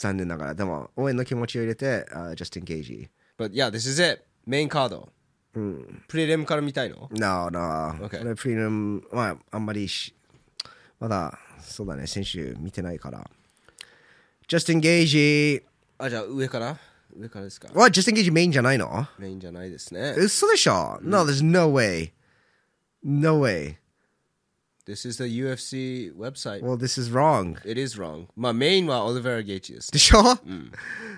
[0.00, 0.54] 残念ながら。
[0.54, 3.10] でも、応援の気持ちを入れて、uh, just engage.
[3.38, 4.22] But yeah, this is it.
[4.46, 5.12] メインカード。
[5.52, 8.06] プレレムから見たいの？No, no.
[8.06, 8.22] Okay.
[8.22, 10.14] 俺、プリム、まあ、あんまりし、
[10.98, 13.28] まだ、そうだね、選手見てないから。
[14.48, 15.62] just engage.
[16.00, 16.78] あ、じゃあ上から？
[17.16, 17.90] 上からですか？What?
[17.98, 19.06] just engage メインじゃないの？
[19.18, 20.14] メインじゃないですね。
[20.16, 22.12] 嘘でしょ ?No, there's no way.
[23.02, 23.76] No way.
[24.86, 26.62] This is the UFC website.
[26.62, 27.56] Well, this is wrong.
[27.64, 28.26] It is wrong.
[28.36, 29.92] まあメインはオリベラ・ゲイチです。
[29.92, 30.22] でしょ、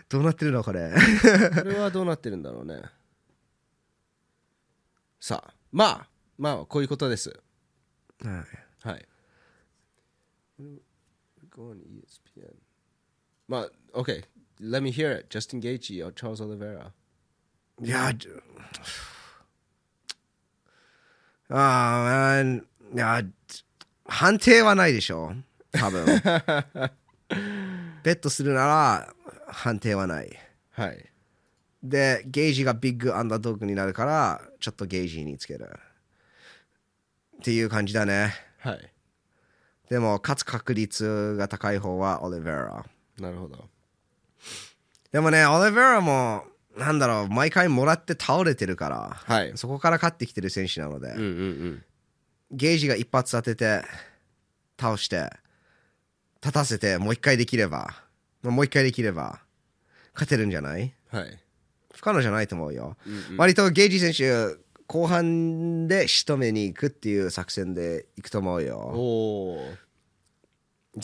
[0.09, 0.93] どうなってるのこれ？
[0.93, 2.83] これはどうなってるんだろうね。
[5.21, 7.31] さあ、まあ、まあ、こういうことです。
[8.25, 8.45] は
[8.85, 9.07] いはい。
[11.55, 12.55] Go on ESPN.
[13.49, 14.25] まあ、OK。
[14.63, 15.29] Let me hear it.
[15.29, 16.93] Justin Gaethje or Charles Oliveira.
[17.83, 18.29] いや、じ
[21.49, 22.63] ああ、い
[22.97, 23.23] や、
[24.05, 25.33] 判定はないでしょ
[25.73, 26.07] 多分。
[28.05, 29.15] ベットするなら
[29.49, 30.31] 判定はない。
[30.71, 31.11] はい。
[31.83, 35.69] で、ゲージがビッグアンダードッグになるから、ちょっとゲージにつける。
[37.39, 38.33] っていう感じだね。
[38.59, 38.93] はい。
[39.89, 42.87] でも、勝つ確率が高い方はオリベラ。
[43.19, 43.69] なるほど。
[45.13, 46.45] でもね、オリベラも、
[46.77, 51.25] なんだろう、毎回もらって倒れてるから、はいそこから勝ってきてる選手なので、うんうんう
[51.69, 51.85] ん。
[52.51, 53.83] ゲージが一発当てて、
[54.81, 55.31] 倒して、
[56.43, 57.95] 立たせて、もう一回できれば、
[58.43, 59.41] もう一回できれば、
[60.15, 60.95] 勝てるんじゃない？
[61.11, 61.39] はい。
[61.95, 62.97] 不可能じゃないと思うよ。
[63.37, 68.93] 割とゲージ選手、後半で仕留めに行くっていう作戦で行くと思うよ。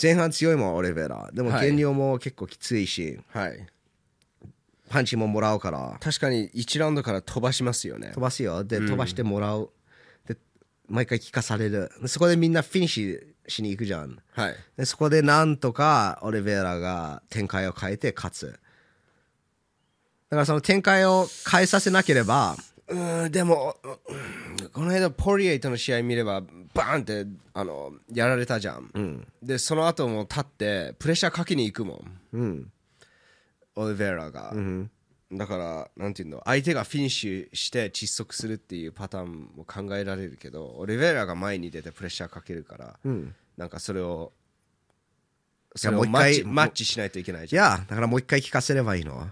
[0.00, 1.30] 前半強いもん、オリベラ。
[1.32, 3.66] でもはい減量も結構きついし、はい。
[4.88, 8.20] パンチももらうから、確かに1ラウンドから飛ばしますよね飛。
[8.20, 8.64] ばすよ。
[8.64, 9.70] で、飛ばしてもらう。
[10.26, 10.36] で、
[10.88, 11.90] 毎回聞かされる。
[12.06, 14.18] そこでみんなフィニッシュしに行くじゃん。
[14.32, 14.56] はい。
[14.76, 18.46] でそこでなんとかオリベラが展開を変えて勝つ。
[20.30, 22.56] だからその展開を変えさせなければ、
[22.88, 26.42] うーんでも、うんこの間ポリエイとの試合見れば
[26.74, 32.72] バーンってあのやられたじゃん、でその後も立ってプレッシャーかけに行くもん、うん、
[33.76, 34.54] オリベラが、
[35.32, 42.98] だからなんていうの相手がフィニッシュして窒息するっていうパターンも考えられるけどオリベラが前に出てプレッシャーかけるから、
[43.56, 44.32] なんかそれを
[45.76, 47.78] それをもう一回マッチマッチしないといけないいじゃん。
[47.78, 49.28] や、だからもう一回聞かせればいいの。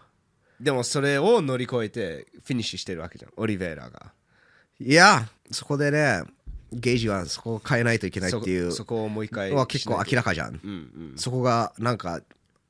[0.60, 4.12] でもそれを乗り越えてフィニッシュしてるわけじゃんオリベラが
[4.78, 6.22] いや、そこでね、
[6.72, 10.60] ゲージはそこを変えないといけないっていうそそこをもう一回のは結構明らかじゃん。
[10.62, 10.74] うんう
[11.14, 12.20] んそこがなんか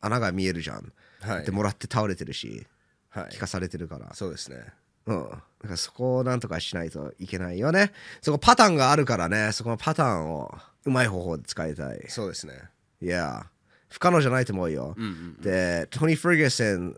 [0.01, 0.93] 穴が見えるじゃん。
[1.21, 2.67] はいで、もらって倒れてるし、
[3.11, 4.15] はい聞かされてるから。
[4.15, 4.59] そうですね
[5.07, 5.23] うん。
[5.23, 7.93] だからそこをなんとかしないといけないよね。
[8.21, 12.05] そこパターンがあるからね、そこのパターンをうまい方法で使いたい。
[12.09, 12.55] そうですね
[13.01, 13.47] いや、
[13.89, 14.95] 不可能じゃないと思うよ。
[15.41, 16.97] で、トニー・フリゲセン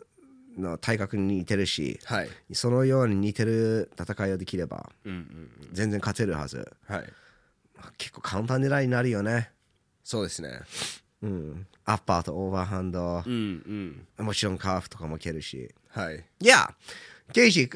[0.59, 4.90] の体格に似てるし、はいそのように似てる戦いをできれば、
[5.73, 6.71] 全然勝てるはず。
[6.87, 7.12] はい
[7.97, 9.51] 結構簡単狙いになるよね。
[10.03, 10.61] そうですね
[11.23, 11.66] うん。
[11.85, 15.73] アッパーとオーバーハンド、うんうんもちろんカーフとかも蹴るし。
[15.90, 16.75] はいいや、
[17.33, 17.71] ゲージ、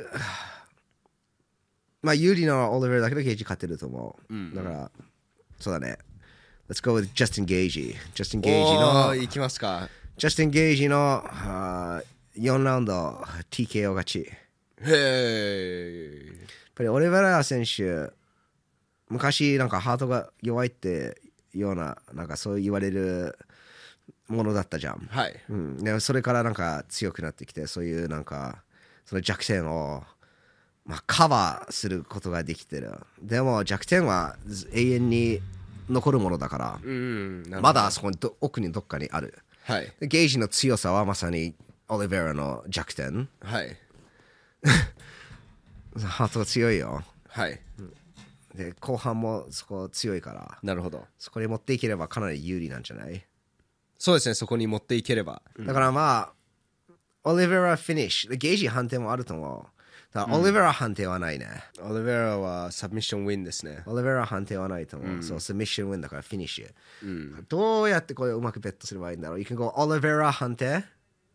[2.03, 4.57] まあ有利なオリベラだけどゲージ勝てると思う。
[4.57, 4.91] だから、
[5.61, 5.99] そうだね。
[6.69, 7.95] Let's go with Justin Gagey.
[8.15, 14.19] Justin Gagey おのー、いきますか Justin Gagey のあー4ラウンド TKO 勝ち。
[14.21, 18.13] やっへえぱりオリベラ選手、
[19.09, 21.21] 昔なんかハートが弱いって
[21.53, 23.39] ような、なんかそう言われる
[24.29, 25.09] ものだったじゃん。
[25.11, 25.35] はい。
[25.49, 28.63] うん、でそれからなんか強くなってきてそういうなんか
[29.05, 30.03] その弱点を、
[30.87, 32.93] まあ、カバーすることができてる。
[33.21, 35.41] でも弱点はず永遠に
[35.89, 36.81] 残るものだから。
[36.83, 37.45] うん。
[37.61, 39.39] まだそこにど奥にどっかにある。
[39.65, 39.93] はい。
[40.01, 41.55] でゲージの強さはまさに
[41.89, 43.77] オリベラの弱点はい
[46.05, 47.61] ハートが強いよはい
[48.55, 50.59] で後半もそこ強いから。
[50.63, 51.07] なるほど。
[51.19, 53.25] そこに持っていければかなり有利なんじゃない？
[53.97, 54.35] そうですね。
[54.35, 55.41] そこに持っていければ。
[55.59, 56.33] だからま
[56.89, 56.93] あ、
[57.25, 58.31] オリベラフィニッシュ。
[58.31, 60.15] でゲージ判定もあると思う。
[60.15, 61.49] だからオリベラ判定はないね。
[61.81, 63.83] オリベラはサブミッションウィンですね。
[63.87, 65.23] オリベラ判定はないと思う。
[65.23, 67.45] そう、スミッションウィンだからフィニッシュ。
[67.49, 70.85] どうやってこれをうまくベットすればいいんだろう ?You can go オリベラ判定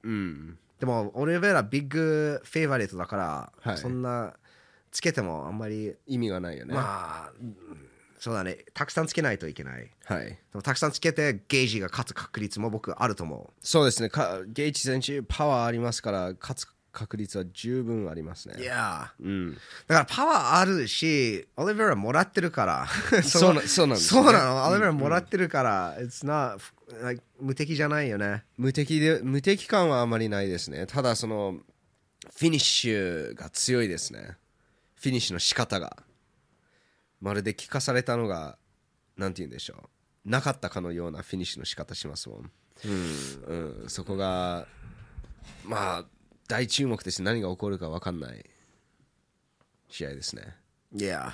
[0.03, 4.33] うんでも、オリベラビッグフェイバリットだから、はいそんな
[4.91, 7.55] つけてもあんまり、意味がないよねまあ、うん
[8.19, 8.65] そうだね。
[8.73, 9.91] たくさんつけないといけない。
[10.05, 13.53] はいでもたくさんつけてゲージが勝つ確率も僕あると思う。
[13.61, 18.59] そうですねかゲイチ選手パワーありますから勝つ確率は十分ありますね。
[18.59, 19.53] いやうん。
[19.53, 19.59] だ
[19.93, 22.87] からパワーあるしオリベラもらってるから。
[23.21, 24.21] そうなそうなんですね。
[24.21, 24.67] うなの。
[24.67, 26.59] オリベラもらってるから、It's not
[27.39, 28.45] 無敵じゃないよね。
[28.57, 30.87] 無敵で無敵感はあまりないですね。
[30.87, 31.59] ただその
[32.35, 34.35] フィニッシュが強いですね。
[34.95, 35.97] フィニッシュの仕方が。
[37.21, 38.57] まるで聞かされたのが
[39.17, 39.75] なんて言うんでしょ
[40.25, 40.29] う。
[40.29, 42.51] なかったかのようなフィニッシュの仕方しますもん、
[42.85, 43.85] うん。
[43.87, 44.65] そこが
[45.63, 46.05] まあ
[46.47, 48.45] 大注目です何が起こるか分かんない
[49.89, 50.55] 試合ですね。
[50.95, 51.31] Yeah.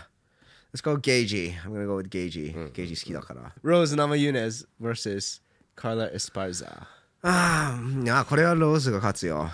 [0.73, 1.53] Let's go Gagey.
[1.61, 5.41] I'm gonna go with Gagey、Gagey 好きだからローズ・ナマユネズ vs
[5.75, 6.87] カーラ・エスパルザ
[7.21, 9.49] ああいやこれはローズが勝つよ、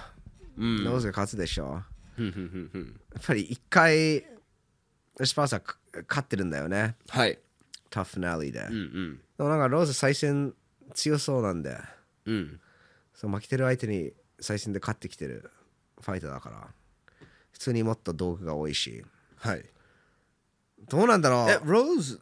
[0.58, 1.84] ローズが勝つでしょ。
[2.18, 4.26] やっぱり一回エ
[5.22, 5.62] スパルザ
[6.08, 6.96] 勝ってるんだよね。
[7.10, 7.38] はい。
[7.90, 10.54] TUF finale で、うんうんでもなんかローズ再戦
[10.94, 11.78] 強そうなんで。
[12.26, 12.60] うん
[13.14, 15.52] そう負けてる相手に再戦で勝ってきてる
[16.02, 16.68] ファイターだから
[17.52, 19.04] 普通にもっと道具が多いし。
[19.38, 19.66] はい。
[20.88, 21.50] どうなんだろう。
[21.50, 22.20] えローズ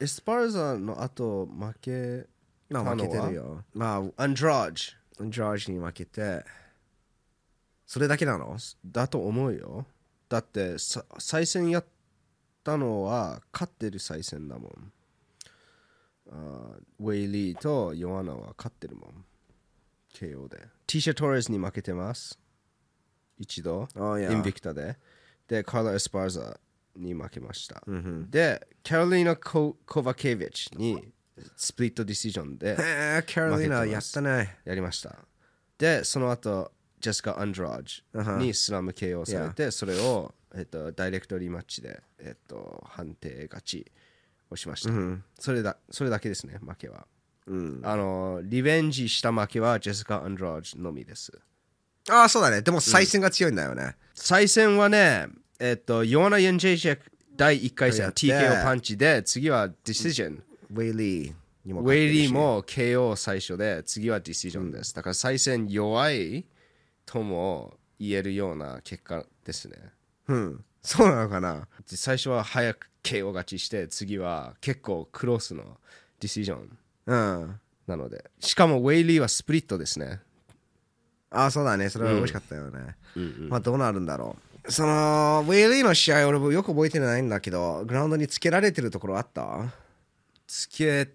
[0.00, 2.26] エスパルザの後負け
[2.68, 3.64] まあ負けてるよ。
[3.72, 4.92] まあアンドラージ
[5.30, 6.44] ジョージに負けて
[7.86, 8.56] それだけなの？
[8.84, 9.86] だと思うよ。
[10.28, 11.84] だってさ再戦やっ
[12.64, 14.92] たのは勝ってる再戦だもん。
[16.32, 19.24] あーウェイリーとヨアナは勝ってるもん
[20.14, 20.58] KO で。
[20.86, 22.38] ティシャ・トーレスに負けてます。
[23.38, 23.88] 一度。
[23.96, 24.32] Oh, yeah.
[24.32, 24.96] インビクタで。
[25.48, 26.60] でカーラ・エスパーザ
[26.94, 27.82] に負けました、
[28.30, 31.12] でキャロリーナ・ココバケービッチに
[31.56, 32.76] スプリットディシジョンで
[33.26, 34.58] キャロリーナやったね。
[34.64, 35.16] やりました。
[35.76, 36.70] でその後
[37.00, 38.04] ジェスカ・アンドラージ
[38.44, 43.90] にスラム KO されて、それを、えっと、ダイレクトリマッチで、えっと、判定勝ち
[44.50, 44.92] をしました、
[45.40, 47.08] それだそれだけですね負けは、
[47.82, 51.32] あのリベンジした負けはジェスカ・アンドラージのみです。
[52.08, 52.62] ああそうだね。
[52.62, 55.26] でも再戦が強いんだよね、再戦はね
[55.58, 57.02] えっとヨアナ・ユンジェイジェク
[57.36, 60.42] 第1回戦 TKO パンチで次はディシジョン。
[60.72, 61.34] ウェイリー
[61.66, 66.46] ウェイリーも KO 最初で次はディシジョンです、だから再戦弱い
[67.04, 69.76] とも言えるような結果ですね。
[70.28, 70.64] うん。
[70.82, 71.68] そうなのかな。
[71.90, 75.78] で最初は早く KO 勝ちして次は結構クロスの
[76.20, 76.78] ディシジョン
[77.10, 77.60] うん。
[77.86, 80.20] なのでしかもウェイリーはスプリットですね。
[81.30, 81.88] ああそうだね。
[81.88, 82.96] それは美味しかったよね、
[83.48, 84.72] まあどうなるんだろう。
[84.72, 89.72] そのウェイリーの試合俺もよく覚えてないんだけどグラウンドにつけられてるところあった？
[90.46, 91.08] つけ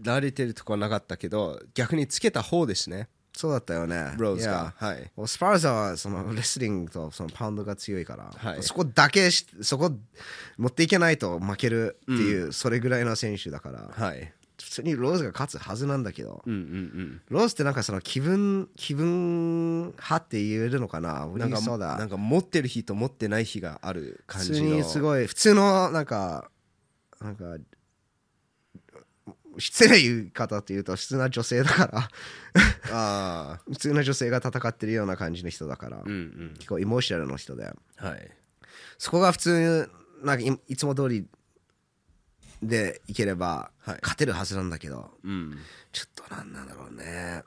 [0.00, 3.08] られてるとこはなかったけど逆につけた方ですね。
[3.34, 4.14] そうだったよね。
[4.16, 5.10] ローズがはい。
[5.26, 8.62] スパーザはそのレスリングとそのパウンドが強いから、はい。
[8.62, 9.92] そこだけしそこ
[10.56, 13.90] 持っていけないと負けるっていう、それぐらいの選手だから。
[13.92, 17.20] はい普通にローズが勝つはずなんだけど、うんうんうん。
[17.28, 21.26] ローズってなんかその気分気分派って言えるのかな？
[21.26, 21.96] なんかそうだ。
[21.98, 26.50] なんか持ってる日と持ってない日がある感普通じのにすごい普通のなんか
[27.20, 27.56] なんか
[29.58, 31.98] 失礼言い方っていうと普通な女性だから。
[31.98, 32.08] あ
[32.92, 36.54] あ 普通な女性が戦ってるような感じの人だから、うんうん。
[36.56, 37.64] 結構エモーショナルの人で。
[37.96, 38.30] はい。
[38.98, 39.90] そこが普通
[40.22, 41.26] なんかいいつも通り
[42.62, 43.98] でいければはい。
[44.02, 45.58] 勝てるはずなんだけど、うん。
[45.92, 47.42] ちょっとなんなんだろうね。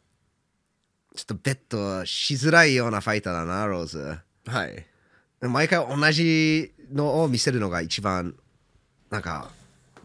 [1.15, 4.17] ちょっとベットしづらいようなファイターだなローズ。
[4.45, 4.85] はい。
[5.41, 8.35] 毎回同じのを見せるのが一番
[9.09, 9.49] なんか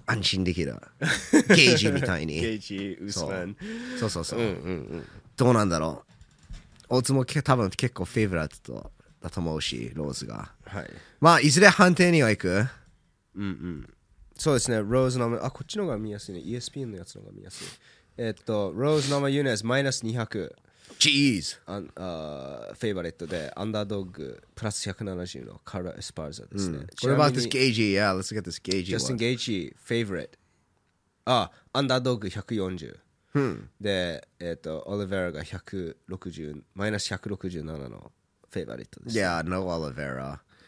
[0.06, 0.76] 安心できる。
[1.48, 3.56] ゲージみたいゲにージウスマン。
[3.98, 4.10] そう。
[4.10, 4.42] そうそう、う。
[4.42, 4.52] んうんう
[4.98, 5.06] ん。
[5.36, 6.96] どうなんだろう。
[6.96, 8.90] 大津もけ多分結構フェイブラット
[9.22, 10.52] だと思うしローズが。
[10.66, 10.90] はい。
[11.20, 12.66] まあいずれ判定には行く。
[13.36, 13.93] うんうん
[14.44, 14.76] そうですね。
[14.76, 16.40] ローズナマあこっちの方が見やすいね。
[16.40, 17.66] ESPN のやつの方が見やすい。
[18.18, 20.52] えっとローズナマユネスマイナス200
[20.98, 27.94] She's an あー favorite で underdog プラス170のカラ・エスパーザですね、What about this gaugy?
[27.94, 28.61] Yeah, let's get this
[31.24, 32.98] あ underdog 140、
[33.80, 38.12] で、えっとオリベラが160マイナス167の
[38.50, 39.64] フェイバレットです、Yeah, no.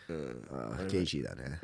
[0.08, 1.60] Uh, gaugy だね。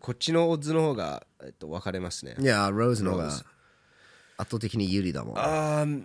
[0.00, 3.44] こっちのオッズの方が、えっと、分かれますね Yeah, Rose の方が圧
[4.36, 5.38] 倒的に有利だもん。
[5.38, 6.04] あー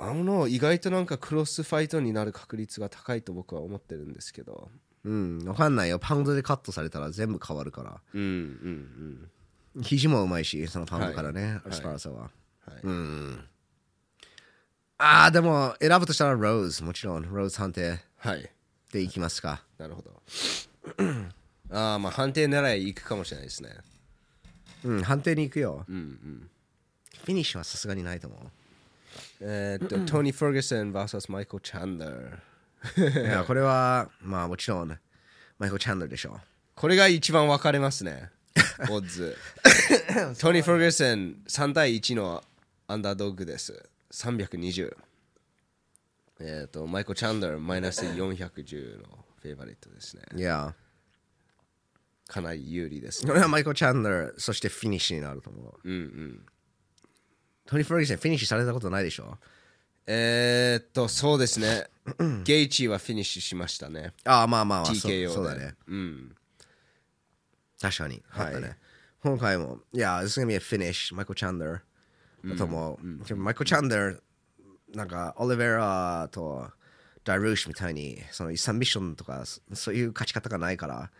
[0.00, 4.68] あの意外となんかクロスファイトになる確率が高いと僕は思ってるんですけど
[5.04, 5.98] うん、わかんないよ。
[5.98, 8.00] パウンドでカットされたら全部変わるから。
[8.14, 9.30] うんうん
[9.82, 12.30] 肘もうまいし、そのパウンドからね、アスパラサは。
[12.84, 13.44] うん。
[14.98, 17.24] ああ、でも選ぶとしたら Rose、もちろん。
[17.24, 18.50] Rose 判定はい
[18.92, 19.64] でいきますか。
[19.76, 20.22] なるほど
[21.74, 23.70] ああまあ判定狙いいくかもしれないですね。
[24.84, 25.84] うん、判定に行くよ。
[25.88, 26.50] うんうん。
[27.24, 28.40] フィニッシュはさすがにないと思う。
[29.40, 34.98] えーっとトニー・フェルゲソン VS マイコル・チャンダーいやこれはまあもちろん
[35.58, 36.38] マイコ・チャンドルでしょ
[36.74, 38.30] これが一番分かれますね。
[38.90, 39.36] オッズ。
[40.40, 42.42] トニー・フォーゲセン3対1の
[42.86, 43.88] underdog です。
[44.12, 44.96] 320
[46.40, 50.22] えっ、とマイコ・チャンドルマイナス410の favorite ですね。
[50.36, 50.74] いや
[52.26, 53.28] かなり有利ですね。
[53.28, 55.88] これはマイコ・チャンドルそしてフィニッシュになると思う。
[55.88, 56.46] うんうん。
[57.66, 59.38] トニー・フォーゲセンフィニッシュされたことないでしょ？
[60.06, 61.86] えー、っとそうですね。
[62.44, 64.12] ゲイチはフィニッシュしましたね。
[64.24, 65.28] ああまあまあまあ TKO で。
[65.28, 65.74] そうそうだね。
[65.86, 66.34] うん。
[67.80, 68.22] 確かに。
[68.28, 68.60] はい。
[68.60, 68.76] ね。
[69.22, 71.80] 今回もいや this is gonna be a finish マイコ・チャンドル
[72.44, 74.22] だと思う、でもマイコ・チャンドル
[74.94, 76.70] なんかオリベラと
[77.24, 81.10] ダルーシュみたいにそのサンビッションとかそそういう勝ち方がないから、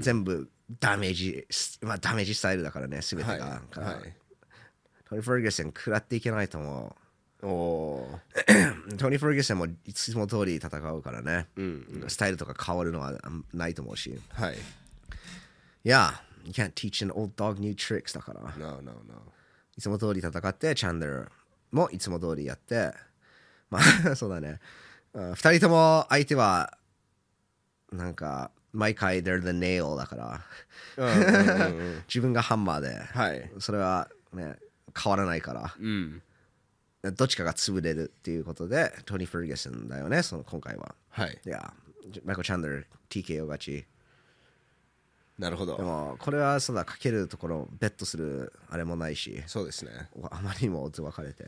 [0.00, 1.46] 全部ダメージ、
[1.82, 4.14] まあ、ダメージスタイルだからね全てが、はいはい。
[5.08, 6.96] トニー・フェルゲセン食らっていけないと思
[7.42, 8.20] おお
[8.92, 11.48] う トニー・フェルゲセンもいつも通り戦うからね、
[12.08, 13.18] スタイルとか変わるのは
[13.52, 14.10] ないと思うし。
[14.10, 14.56] いはい。
[15.82, 18.40] や you can't teach an old dog new tricks だから。
[18.58, 19.32] No no no.
[19.76, 21.28] いつも通り戦って、チャンドル
[21.72, 22.92] もいつも通りやって、
[23.70, 24.60] まあ、 そうだね。
[25.14, 26.76] あ二人とも相手は、
[27.92, 30.40] なんか、毎回 they're the nail だから、
[30.96, 32.02] うんうんうんうん。
[32.08, 33.50] 自分がハンマーで、はい。
[33.60, 34.56] それはね、
[35.00, 36.22] 変わらないから、うん。
[37.14, 40.94] どっちかが潰れるっていうことで、トニー・フェルゲスンだよね、その今回は。
[41.10, 41.40] はい。
[41.44, 41.72] いや、
[42.24, 43.86] マイコ・チャンドル、TKO 勝ち。
[45.38, 45.76] なるほど。
[45.76, 50.08] でも、これはそうだ、かけるところ、ベットするあれもないし、そうですね。
[50.30, 51.46] あまりにも分かれて。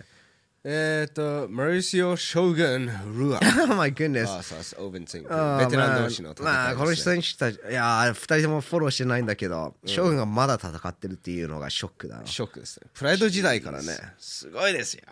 [0.69, 2.87] えー、っとマリシオ・ショーグン・
[3.17, 3.41] ルア
[3.71, 4.25] oh my goodness.
[4.25, 12.27] あそうそうオーベンツィンあーベテラン同士の戦いまあ、まあこの選手たち、いやー、二人ともフォローしてないんだけど、将軍がまだ戦ってるっていうのがショックだな。
[12.27, 15.05] ショックですねプライド時代からねすごいですよ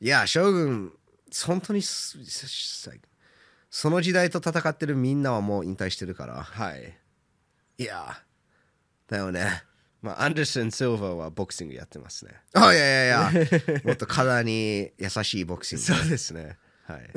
[0.00, 0.92] いや、将軍、
[1.46, 2.90] 本当にす、す
[3.70, 6.42] その時代と戦ってるみんなはもう引退してるから。
[6.42, 6.98] はい
[7.78, 9.62] いやー、だよね。
[10.04, 15.84] まあアンダーソン・シルバーはボクシングやってますねあ、いやいやいや、 もっと体に優しいボクシング。
[15.84, 17.10] そうですねはい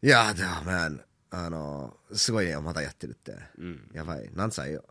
[0.02, 3.36] いやー、でも、man、あの、すごいね、まだやってるって。
[3.92, 4.30] やばい。
[4.34, 4.82] 何歳よ？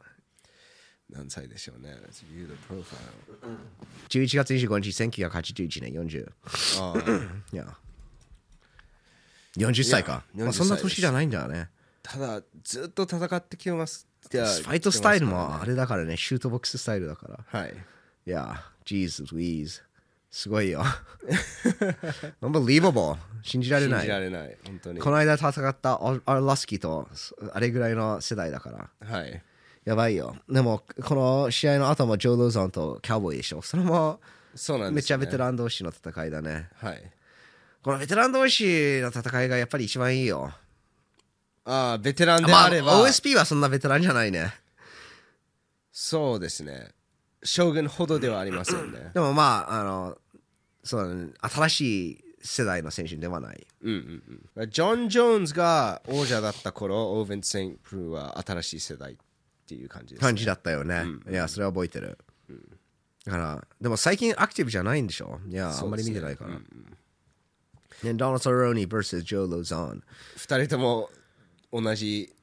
[1.09, 2.83] 何歳でしょうね Let's view the profile
[4.09, 4.89] 11月25日、
[5.23, 6.31] 1981年、40。
[6.79, 7.75] あーいや。
[9.57, 10.23] 40歳か。
[10.35, 11.69] まあ、40そんな年じゃないんだよね。
[12.03, 17.59] ただずっと戦ってきますフファイトスタイルもあはいれだからね、シュートボックススタイルだから。
[17.59, 17.73] はい
[18.27, 19.81] いや、Jesus, Louise。
[20.31, 20.83] すごいよ。
[22.41, 23.17] Unbelievable.
[23.43, 23.99] 信じられない。
[23.99, 27.07] 信じられない本当にこの間戦ったアラスキーと
[27.53, 29.07] あれぐらいの世代だから。
[29.07, 29.41] はい
[29.85, 30.35] やばいよ。
[30.49, 33.61] でも、この試合の後もジョー・ローザンとキャウボーイでしょ。
[33.61, 34.19] それも
[34.55, 36.69] そうなんです、ね、めっちゃベテラン同士の戦いだね。
[36.77, 37.11] はい
[37.83, 40.51] このベテラン同士の戦いがやっぱり一番いいよ。
[41.65, 44.53] ああベテランでまあ、あれば、OSP はそんなベテランじゃないね。
[45.91, 46.89] そうですね
[47.43, 50.17] 将軍ほどではありませんね でもまあ、あの、
[50.83, 53.65] そうだね、新しい世代の選手ではない。
[53.81, 54.23] うんうん
[54.57, 59.17] うんジョン・ジョーンズが王者だった頃オーベン・センプルは新しい世代っ
[59.67, 61.05] ていう感じです、ね、感じだったよね。
[61.29, 62.17] いや、それは覚えてる。
[63.25, 65.39] だから、でも最近アクティブじゃないんでしょ？
[65.49, 66.51] いや、あんまり見てないから。
[68.03, 70.03] ね、ドナルド・ローニー vs ジョー・ローザン。
[70.37, 71.09] 二人とも
[71.71, 72.33] 同じ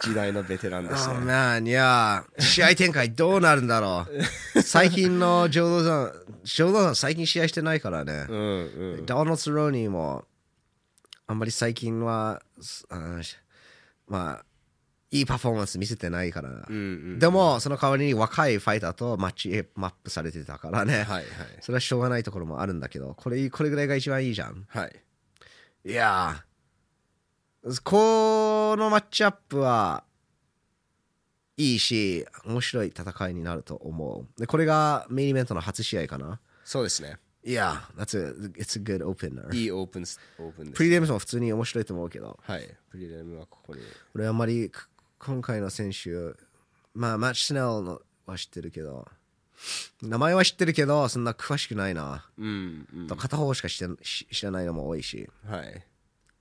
[0.00, 4.06] 時代のベテランです あ、ね man、いや、試合展開どうなるんだろ
[4.54, 4.62] う。
[4.62, 6.12] 最近のジョー・ローザン、
[6.44, 8.26] ジョー・ローザン最近試合してないからね。
[8.28, 10.24] うんうんドナルド・ローニーも、
[11.26, 13.36] あんまり最近は、すあし
[14.06, 14.44] まあ、
[15.10, 16.50] いいパフォーマンス見せてないから。
[16.50, 16.78] うんう
[17.16, 20.98] んでも、その代わりに若いファイターとマッチマップされてたからね。
[20.98, 21.24] はいはい
[21.60, 24.64] それはしょうがないところもあるんだけど、これ、これぐらいが一番いいじゃん。
[24.68, 25.00] はい
[25.86, 26.53] いやー、
[27.82, 30.04] このマッチアップは
[31.56, 34.40] いいし、面白い戦いになると思う。
[34.40, 36.40] で、これがメインイベントの初試合かな。
[36.64, 39.54] そうですねいや、that's a, it's a good opener.
[39.54, 43.82] いいオープンスオープンですプリデムスも普通に面白いと思うけど、はいプリデムはここに
[44.14, 44.88] 俺あんまりく
[45.18, 46.10] 今回の選手、
[46.94, 49.06] まあ、マッチ・スネルのは知ってるけど、
[50.02, 52.26] 名前は知ってるけど、そんな詳しくないな。
[52.38, 53.82] うんうんと片方しか知
[54.42, 55.28] らないのも多いし。
[55.46, 55.84] はい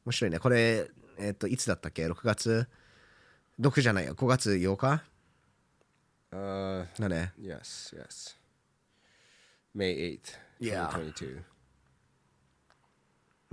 [0.06, 0.40] 面白いね。
[0.40, 2.68] これ、えっ、と、いつだったっけ ?6 月
[3.60, 4.16] ?6 じゃないよ。
[4.16, 5.04] 5月8日？
[6.32, 7.34] あーだね。
[7.40, 8.36] Yes, yes.
[9.76, 10.20] May 8th,
[10.60, 10.90] Yeah.
[10.90, 11.42] 2022.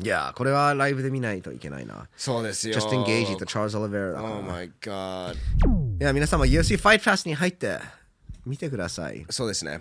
[0.02, 2.08] いや、これはライブで見ないといけないな。
[2.16, 2.74] そうですよ。
[2.74, 5.34] ジャスティン・ゲイジーとチャールズ・オリベラだから Oh my god.
[5.34, 5.38] い
[6.02, 7.78] や、皆様 UFC ファイトパスに入って
[8.46, 9.26] 見てください。
[9.28, 9.80] そうですね。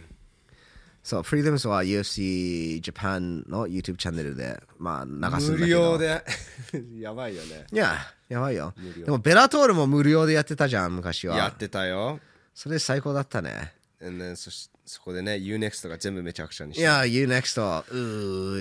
[1.04, 5.93] そう、フリーダムスは UFC Japan の YouTube チャンネルで、まあ、流すんだけど。
[5.93, 6.24] 無料で
[7.00, 7.95] やばいよねいや、
[8.28, 9.06] やばいよ無料。
[9.06, 11.38] でも、ベラトールも無料でやってたじゃん、昔は。
[11.38, 12.20] やってたよ
[12.54, 13.74] それ最高だったね。
[14.02, 17.95] Then そしそこでね UNEXT が全部めちゃくちゃにしていや、UNEXT、う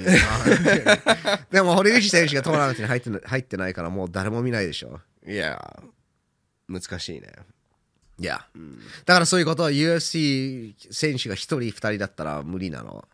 [0.03, 5.01] ー でも、堀口選手がトーナメントに入ってな入ってないから、もう誰も見ないでしょ。
[5.27, 5.83] いや
[6.69, 7.33] 難しいね
[8.21, 8.47] いや、
[9.05, 13.07] だからそういうことは UFC 選手が1人、2人だったら無理なの？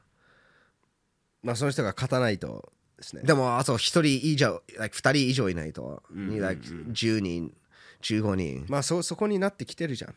[1.43, 3.23] まあその人が勝たないとですね。
[3.23, 7.53] でも、あと1人以上、like、2人以上いないと、like、10人、
[8.01, 8.65] 15人。
[8.69, 10.15] まあそそこになってきてるじゃん。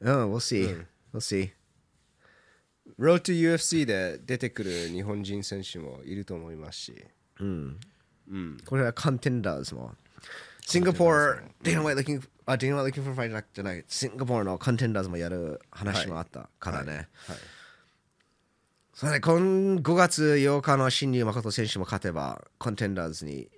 [0.00, 1.50] うん、we'll see.、we'll see.
[2.98, 7.04] Road to UFC で出てくる日本人選手もいると思いますし。
[8.64, 9.94] これはコンテンダーズも。
[10.62, 17.08] シンガポール、ディナ・ワイ looking, あ、ディナ・ワイ looking for じゃない、シンガポールのコンテンダーズもやる話もあったからね。
[17.26, 17.36] はい
[18.96, 19.36] それで今
[19.76, 23.50] 5月8日の新竜誠選手も勝てば、コンテンダーズに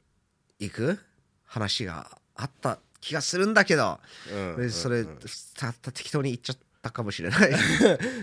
[0.58, 0.98] 行く
[1.44, 4.00] 話があった気がするんだけど、
[4.32, 5.04] うんでそれ、
[5.56, 7.50] たた適当に言っちゃったかもしれない。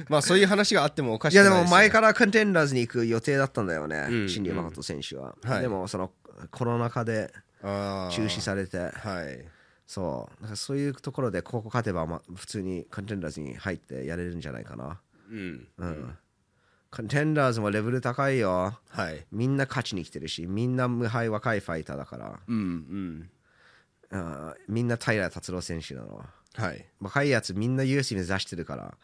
[0.10, 5.38] まあそういう話があってもおかしいやでくないですよも前からコンテンダーズに行く予定だったんだよね、うん新竜誠選手は。
[5.42, 5.62] はい。
[5.62, 6.12] でもその
[6.52, 9.55] コロナ禍で中止されて、はい
[9.88, 15.00] そうだからそういうところでここ勝てば、ま、普通にコンテンダーズに入ってやれるんじゃないかな。
[15.30, 16.18] うんうん。
[16.92, 18.80] コンテンダーズもレベル高いよ。
[18.90, 23.30] はいみんな勝ちに来てるし、みんな無敗若いファイターだから、うんうん
[24.12, 26.26] あーみんな平達郎選手なの。
[26.56, 28.98] はい若いやつみんな UFC 目指してるから。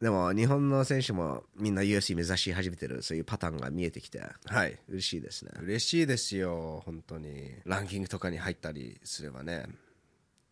[0.00, 5.52] でも日本の選手もみんな UFC 目指し始めてる、そういうパターンが見えてきて、はい嬉しいですね。
[5.60, 9.66] 嬉しいですよ本当にランキングとかに入ったりすればね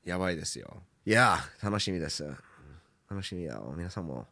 [0.05, 2.25] やばいですよいやー、楽しみです。
[3.11, 3.73] 楽しみだよ。
[3.75, 4.27] 皆さんも。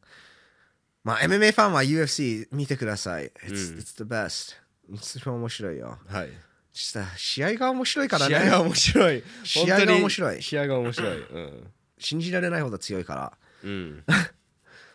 [1.02, 3.32] まあ、MMA ファンは UFC 見てください。
[3.46, 4.56] It's,、it's the best.
[4.92, 5.98] 一番面白いよ。
[6.06, 6.28] はい
[6.72, 8.34] 試合が面白いからね。
[8.34, 13.32] 試合が面白い試合が面白い試合が面白いうん信じられないほど強いから。
[13.64, 14.04] うん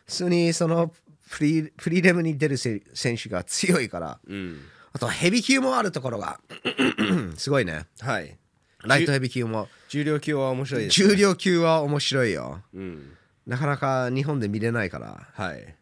[0.08, 0.92] 普通にその
[1.28, 4.20] フリーフリーレムに出るせ選手が強いから。
[4.28, 4.60] うん
[4.94, 6.42] あとヘビー級もあるところが
[7.38, 7.86] すごいね。
[8.00, 8.38] はい
[8.84, 9.70] ライトヘビー級も。
[9.88, 12.62] 重量級は面白いです重量級は面白いよ。
[12.74, 15.28] うんなかなか日本で見れないから。
[15.34, 15.76] はい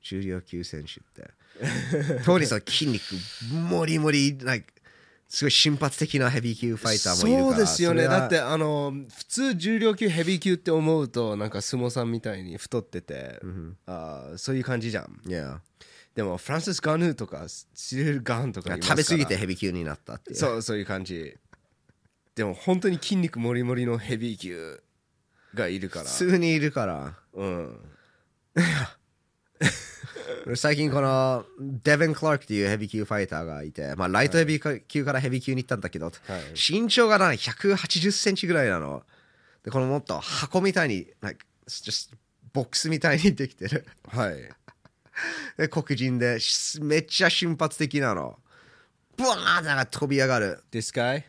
[0.00, 1.30] 重量級選手って。
[2.24, 3.02] 当にさ、筋肉
[3.52, 4.72] もりもり、like
[5.28, 7.50] すごい瞬発的なヘビー級ファイターもいるから。
[7.50, 8.04] そうですよね。
[8.04, 13.40] だってあの普通重量級ヘビー級って思うとなんか相撲さんみたいに太ってて、
[13.86, 15.20] あーそういう感じじゃん。
[15.28, 15.60] いや
[16.14, 20.36] でもフランシス・ガヌーとかシリル・ガンとか食べ過ぎてヘビー級になったっていう。
[20.36, 21.36] そうそういう感じ。
[22.34, 24.82] でも本当に筋肉もりもりのヘビー級
[25.54, 26.04] がいるから。
[26.04, 27.14] 普通にいるから。
[27.34, 27.80] うん。
[28.54, 28.64] 俺
[30.56, 36.12] 最近このデヴン・クラークっていうヘビー級ファイターがいて、まあ、ライトヘビー級からヘビー級に行ったんだけど、
[36.54, 39.02] 身長がな180センチぐらいなの
[39.64, 42.10] でこのもっと箱みたいに、like, just
[42.52, 44.48] ボックスみたいにできてるはい
[45.58, 48.38] で黒人でしめっちゃ瞬発的なの
[49.16, 51.24] ブワーンなんか飛び上がる This guy?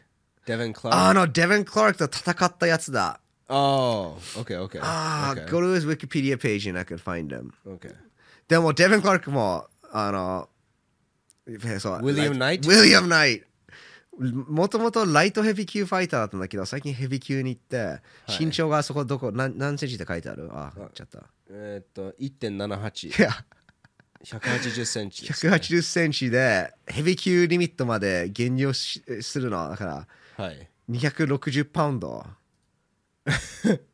[0.46, 0.94] Devin Clark?
[0.94, 3.20] あのデヴン・クラークと戦ったやつだ
[3.50, 4.80] Oh, okay, okay.
[4.82, 5.50] ああ、okay.
[5.50, 7.96] go to his Wikipedia page and I can find him okay.
[8.48, 10.50] でもデヴン・クラークもあの
[11.80, 12.68] そう William Knight？
[12.68, 13.48] ウィリアム・ナイト
[14.20, 18.02] もともとライトヘビー級ファイターだったんだけど最近ヘビー級に行って、
[18.40, 20.50] 身長がそこどこ何何センチって書いてある？
[20.52, 21.20] あ言っちゃった
[21.52, 23.20] えーっと、1.78。
[23.20, 23.30] いや。
[24.26, 30.68] 180センチですね、180センチでヘビー級リミットまで減量しするのだからはい。
[30.90, 32.26] 260パウンド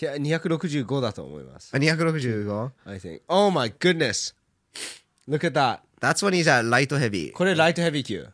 [0.00, 1.70] いや265だと思います。
[1.74, 2.70] あ 265?
[2.84, 3.20] I think.
[3.28, 4.34] Oh my goodness!
[5.28, 5.80] Look at that!
[6.00, 8.28] That's when he's at light heavy これライトヘビー級。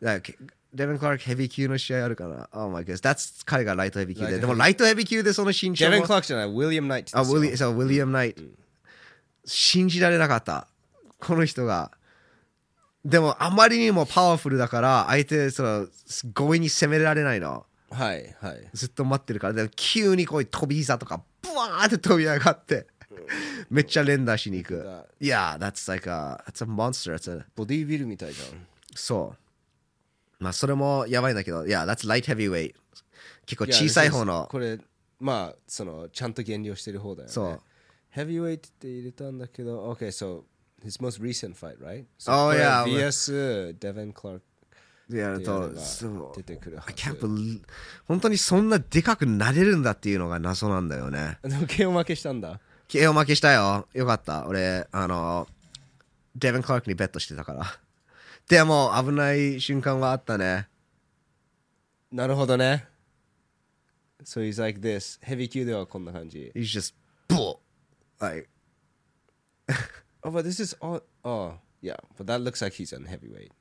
[0.72, 8.42] デヴン・クラークヘビー級の試合あるから Oh my goodness That's 彼がライトヘビー級ででもライトヘビー級でその身長デビン・もクラークじゃない、ウィリアム・ナイトあ、ウィリそうウィリアム・ナイト。
[9.44, 10.68] 信じられなかった。
[11.18, 11.90] この人が。
[13.04, 15.88] でも、あまりにもパワフルだから、相手、その、
[16.34, 17.64] 強引に攻められないの。
[17.90, 18.68] はい、はい。
[18.74, 19.52] ずっと待ってるから。
[19.54, 22.86] でも、急にこういう飛び膝とか、ブワーって飛び上がって、
[23.70, 25.04] めっちゃ連打しに行く。
[25.20, 27.14] いや、that's like a, that's a monster.
[27.14, 28.66] That's a, ボディービルみたいじゃん。
[28.94, 29.34] そ
[30.38, 30.42] う。
[30.42, 32.74] まあ、それもやばいんだけど、いや、that's light heavyweight.
[33.46, 34.48] 結構小さい方の。
[34.50, 34.78] これ、
[35.18, 37.32] まあ、その、ちゃんと減量してる方だよね。
[37.32, 37.60] そう。
[38.10, 40.44] ヘビーウェイトって入れたんだけど、OK, so
[40.84, 42.06] his most recent fight, right?
[42.18, 42.84] So Oh, yeah.
[42.84, 44.44] VS デヴン・クラーク
[45.18, 46.36] やるとそう。
[46.36, 47.62] 出てくるはず。
[48.06, 51.38] 本当にそんなでかくなれるんだっていうのが謎なんだよね。
[51.44, 52.60] でも KO 負けしたんだ。
[52.88, 53.88] KO 負けしたよ。
[53.92, 54.46] よかった。
[54.46, 55.48] 俺あの
[56.36, 57.66] デヴン・クラークにベットしてたから。
[58.48, 60.68] でも危ない瞬間はあったね。
[62.10, 62.86] なるほどね。
[64.24, 65.18] So he's like this.
[65.22, 66.50] ヘビー級ではこんな感じ。
[66.54, 66.94] He's just
[67.28, 67.58] bull.
[68.18, 68.48] Like,
[70.22, 71.96] Oh but this is all Oh yeah.
[72.18, 73.52] But that looks like he's in heavyweight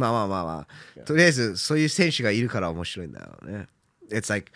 [0.00, 0.66] まあまあまあま
[0.98, 1.04] あ。
[1.04, 3.68] とりあえず、そういう選手がいるから面白いんだよね。
[4.10, 4.50] It's like,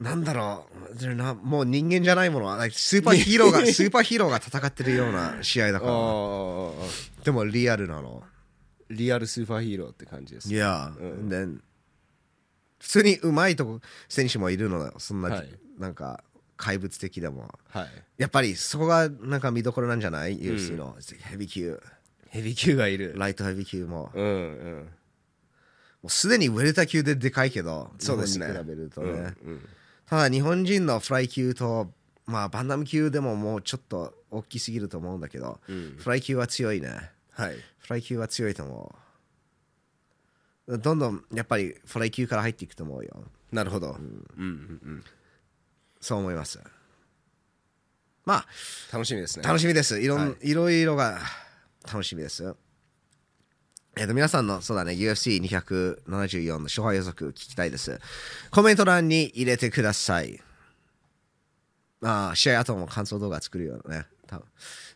[0.00, 5.92] なんだろう、they're not- もう人間じゃないものは、like スーパーヒーローが、 スーパーヒーローが戦ってるような試合だから。
[7.24, 8.24] でもリアルなの。
[8.90, 10.92] リアルスーパーヒーローって感じですいや、
[11.28, 11.46] で、
[12.80, 14.94] 普通にうまいとこ選手もいるのよ。
[14.98, 16.22] そんな、はいなんか
[16.56, 17.50] 怪物的でも。
[17.68, 17.88] はい
[18.18, 21.80] やっぱりそこがなんか見どころなんじゃない ?UFC の、ヘビー級、
[22.32, 24.10] ヘビー級がいるライトヘビー級も。
[24.14, 24.88] うんうん
[26.02, 29.34] もうすでにウェルタ級ででかいけど、そうですね日本に比べるとね。
[29.44, 29.68] うん
[30.06, 31.90] ただ日本人のフライ級と、
[32.26, 35.60] まあバンダム級でももうちょっと大きすぎると思うんだけど、
[35.98, 37.10] フライ級は強いね。
[37.30, 38.94] はいフライ級は強いと思
[40.66, 40.78] う。
[40.78, 43.24] どんどんやっぱりフライ級から入っていくと思うよ。
[43.52, 45.04] なるほどうんうんうん
[46.00, 46.60] そう思います。
[48.24, 48.46] まあ、
[48.92, 50.00] 楽しみですね楽しみです。
[50.00, 51.18] いろいろいろが
[51.86, 52.54] 楽しみです。
[53.96, 58.00] えっ、と、皆さんの、そうだね、UFC274 の勝敗予測聞きたいです。
[58.50, 60.40] コメント欄に入れてください。
[62.00, 64.06] まあ、試合後も感想動画作るよね。
[64.26, 64.46] 多分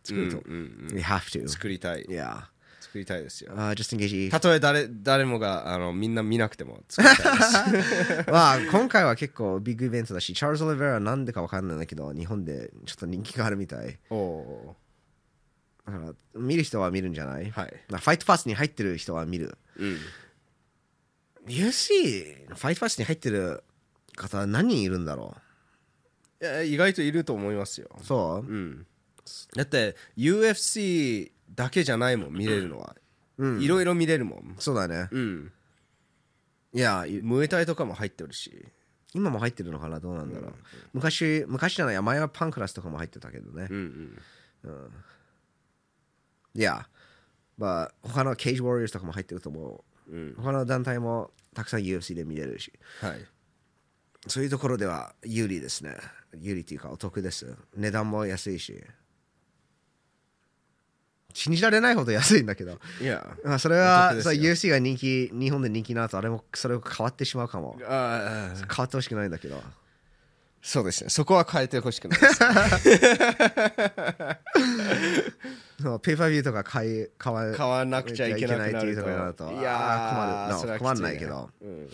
[0.02, 0.42] 作ると。
[0.48, 1.46] We have to.
[1.46, 2.44] 作りたい Yeah.
[2.80, 4.30] 作りたいですよ Uh, just in case.
[4.30, 13.98] たとえ誰誰もがあのみんな見なくても作りたいです まあ、今回は結構ビッグイベントだし、チャールズ・オリベラはなんでかわかんないんだけど、日本でちょっと人気があるみたい。
[14.08, 14.76] おお
[15.86, 17.50] だから、見る人は見るんじゃない？
[17.50, 17.74] はい。
[17.88, 19.56] まあファイトパスに入ってる人は見る。
[19.78, 19.98] ーうん。
[21.48, 23.62] UFC、ファイトパスに入ってる
[24.16, 25.36] 方は何人いるんだろ
[26.42, 27.88] いや意外といると思いますよ。
[28.00, 28.50] うそう？
[28.50, 28.86] うん。
[29.54, 32.96] だって UFC だけじゃないもん見れるのは、
[33.38, 34.56] いろいろ見れるもん。
[34.58, 35.08] そうだね。
[35.12, 35.52] うん。
[36.74, 38.66] いや、ムエタイとかも入ってるし。
[39.14, 40.00] 今も入ってるのかな？
[40.00, 40.54] どうなんだろう。
[40.92, 43.68] 昔、昔じゃない、前はパンクラスとかも入ってたけどね。
[43.70, 43.74] う。
[43.74, 44.20] ん。
[44.64, 44.90] うん
[46.56, 46.88] いや、
[47.58, 50.12] まあ、他のケージ・ウォリアーズとかも入ってると思う。
[50.12, 52.72] うん他の団体もたくさん UFC で見れるし。
[53.00, 53.26] はい
[54.28, 55.96] そういうところでは有利ですね。
[56.34, 57.54] 有利っていうかお得です。
[57.76, 58.82] 値段も安いし。
[61.32, 62.78] 信じられないほど安いんだけど。
[63.00, 67.76] いやまあそれおは得ですよそう UFC が人気、日本で人気な後、あれもそれが変わってしまうかも。
[67.78, 68.52] 変わ
[68.82, 69.62] ってほしくないんだけど。
[70.68, 71.10] そうですね。
[71.10, 72.34] そこは変えてほしくないです
[75.80, 78.78] そう ペーパービューとか買い買わ買わなくちゃいけなくなると。
[78.78, 79.52] っていうところになると。
[79.52, 80.72] いや困る。
[80.72, 81.50] ね困んないけど。
[81.62, 81.88] うん。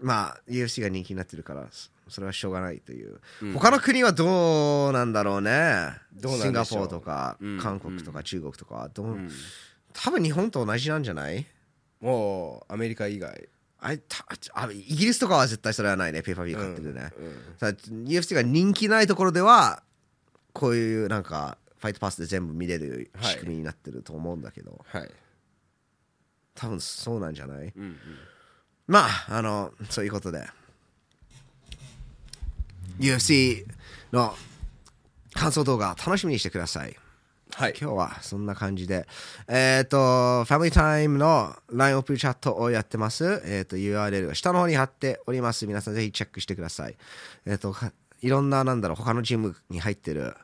[0.00, 3.20] まあ UFC が人気になってるから、そそれはしょうがないという。
[3.54, 5.88] 他の国はどうなんだろうね。
[6.20, 7.58] シンガポールとか、うん。
[7.60, 9.18] 韓国とか中国とか、どう
[9.94, 11.44] 多分日本と同じなんじゃない？
[12.00, 13.48] もうアメリカ以外
[13.84, 14.24] あれた
[14.54, 17.12] あイギリスとかは絶対それはないね、ペーパービュー買ってるね。
[17.58, 19.82] ただ UFC が人気ないところでは、
[20.52, 25.10] こういうなんか、ファイトパスで全部見れる仕組みになってると思うんだけど、はい。
[26.54, 27.96] 多分そうなんじゃない、うんうん。
[28.86, 30.46] まあ、あの、そういうことで、
[33.00, 33.66] UFC
[34.12, 34.36] の
[35.34, 36.96] 感想動画楽しみにしてください。
[37.54, 39.06] はい今日はそんな感じで、
[39.46, 43.42] えっ、と、ファミリータイムの LINE オープンチャットをやってます。
[43.44, 45.66] えっ、と、URL が下の方に貼っております。
[45.66, 46.96] 皆さんぜひチェックしてください。
[47.46, 47.92] えっ、と、か
[48.22, 50.34] いろんな、なんだろう、他のチームに入ってる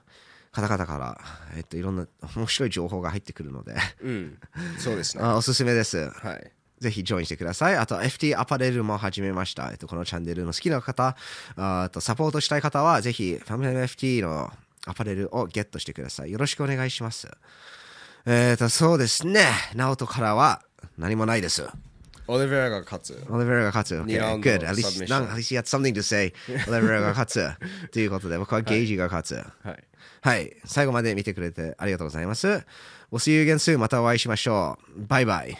[0.52, 1.20] 方々から、
[1.56, 2.06] えっ、と、いろんな
[2.36, 4.38] 面白い情報が入ってくるので、うん
[4.78, 6.10] そうですね あおすすめです。
[6.10, 7.76] はいぜひジョインしてください。
[7.76, 9.68] あと FT アパレルも始めました。
[9.72, 11.16] えっと、このチャンネルの好きな方、
[11.56, 14.52] ああとサポートしたい方は、ぜひファミリー FT の
[14.86, 16.32] アパレルをゲットしてください。
[16.32, 17.28] よろしくお願いします。
[18.26, 19.46] えっ、と、そうですね。
[19.74, 20.62] ナオトからは
[20.96, 21.66] 何もないです。
[22.26, 23.94] オリベラが勝つオリベラが勝つ。
[24.00, 24.58] Okay, good.
[24.58, 26.34] At least, at least you something to say.
[26.68, 27.50] オリベラが勝つ。
[27.90, 29.34] ということで、僕はゲージが勝つ。
[29.66, 29.84] はい
[30.20, 30.56] はい。
[30.64, 32.46] 最後まで見てくれてありがとうございます。
[32.48, 32.64] We'll
[33.12, 33.78] see you again soon.
[33.78, 35.06] またお会いしましょう。
[35.06, 35.58] バイバイ。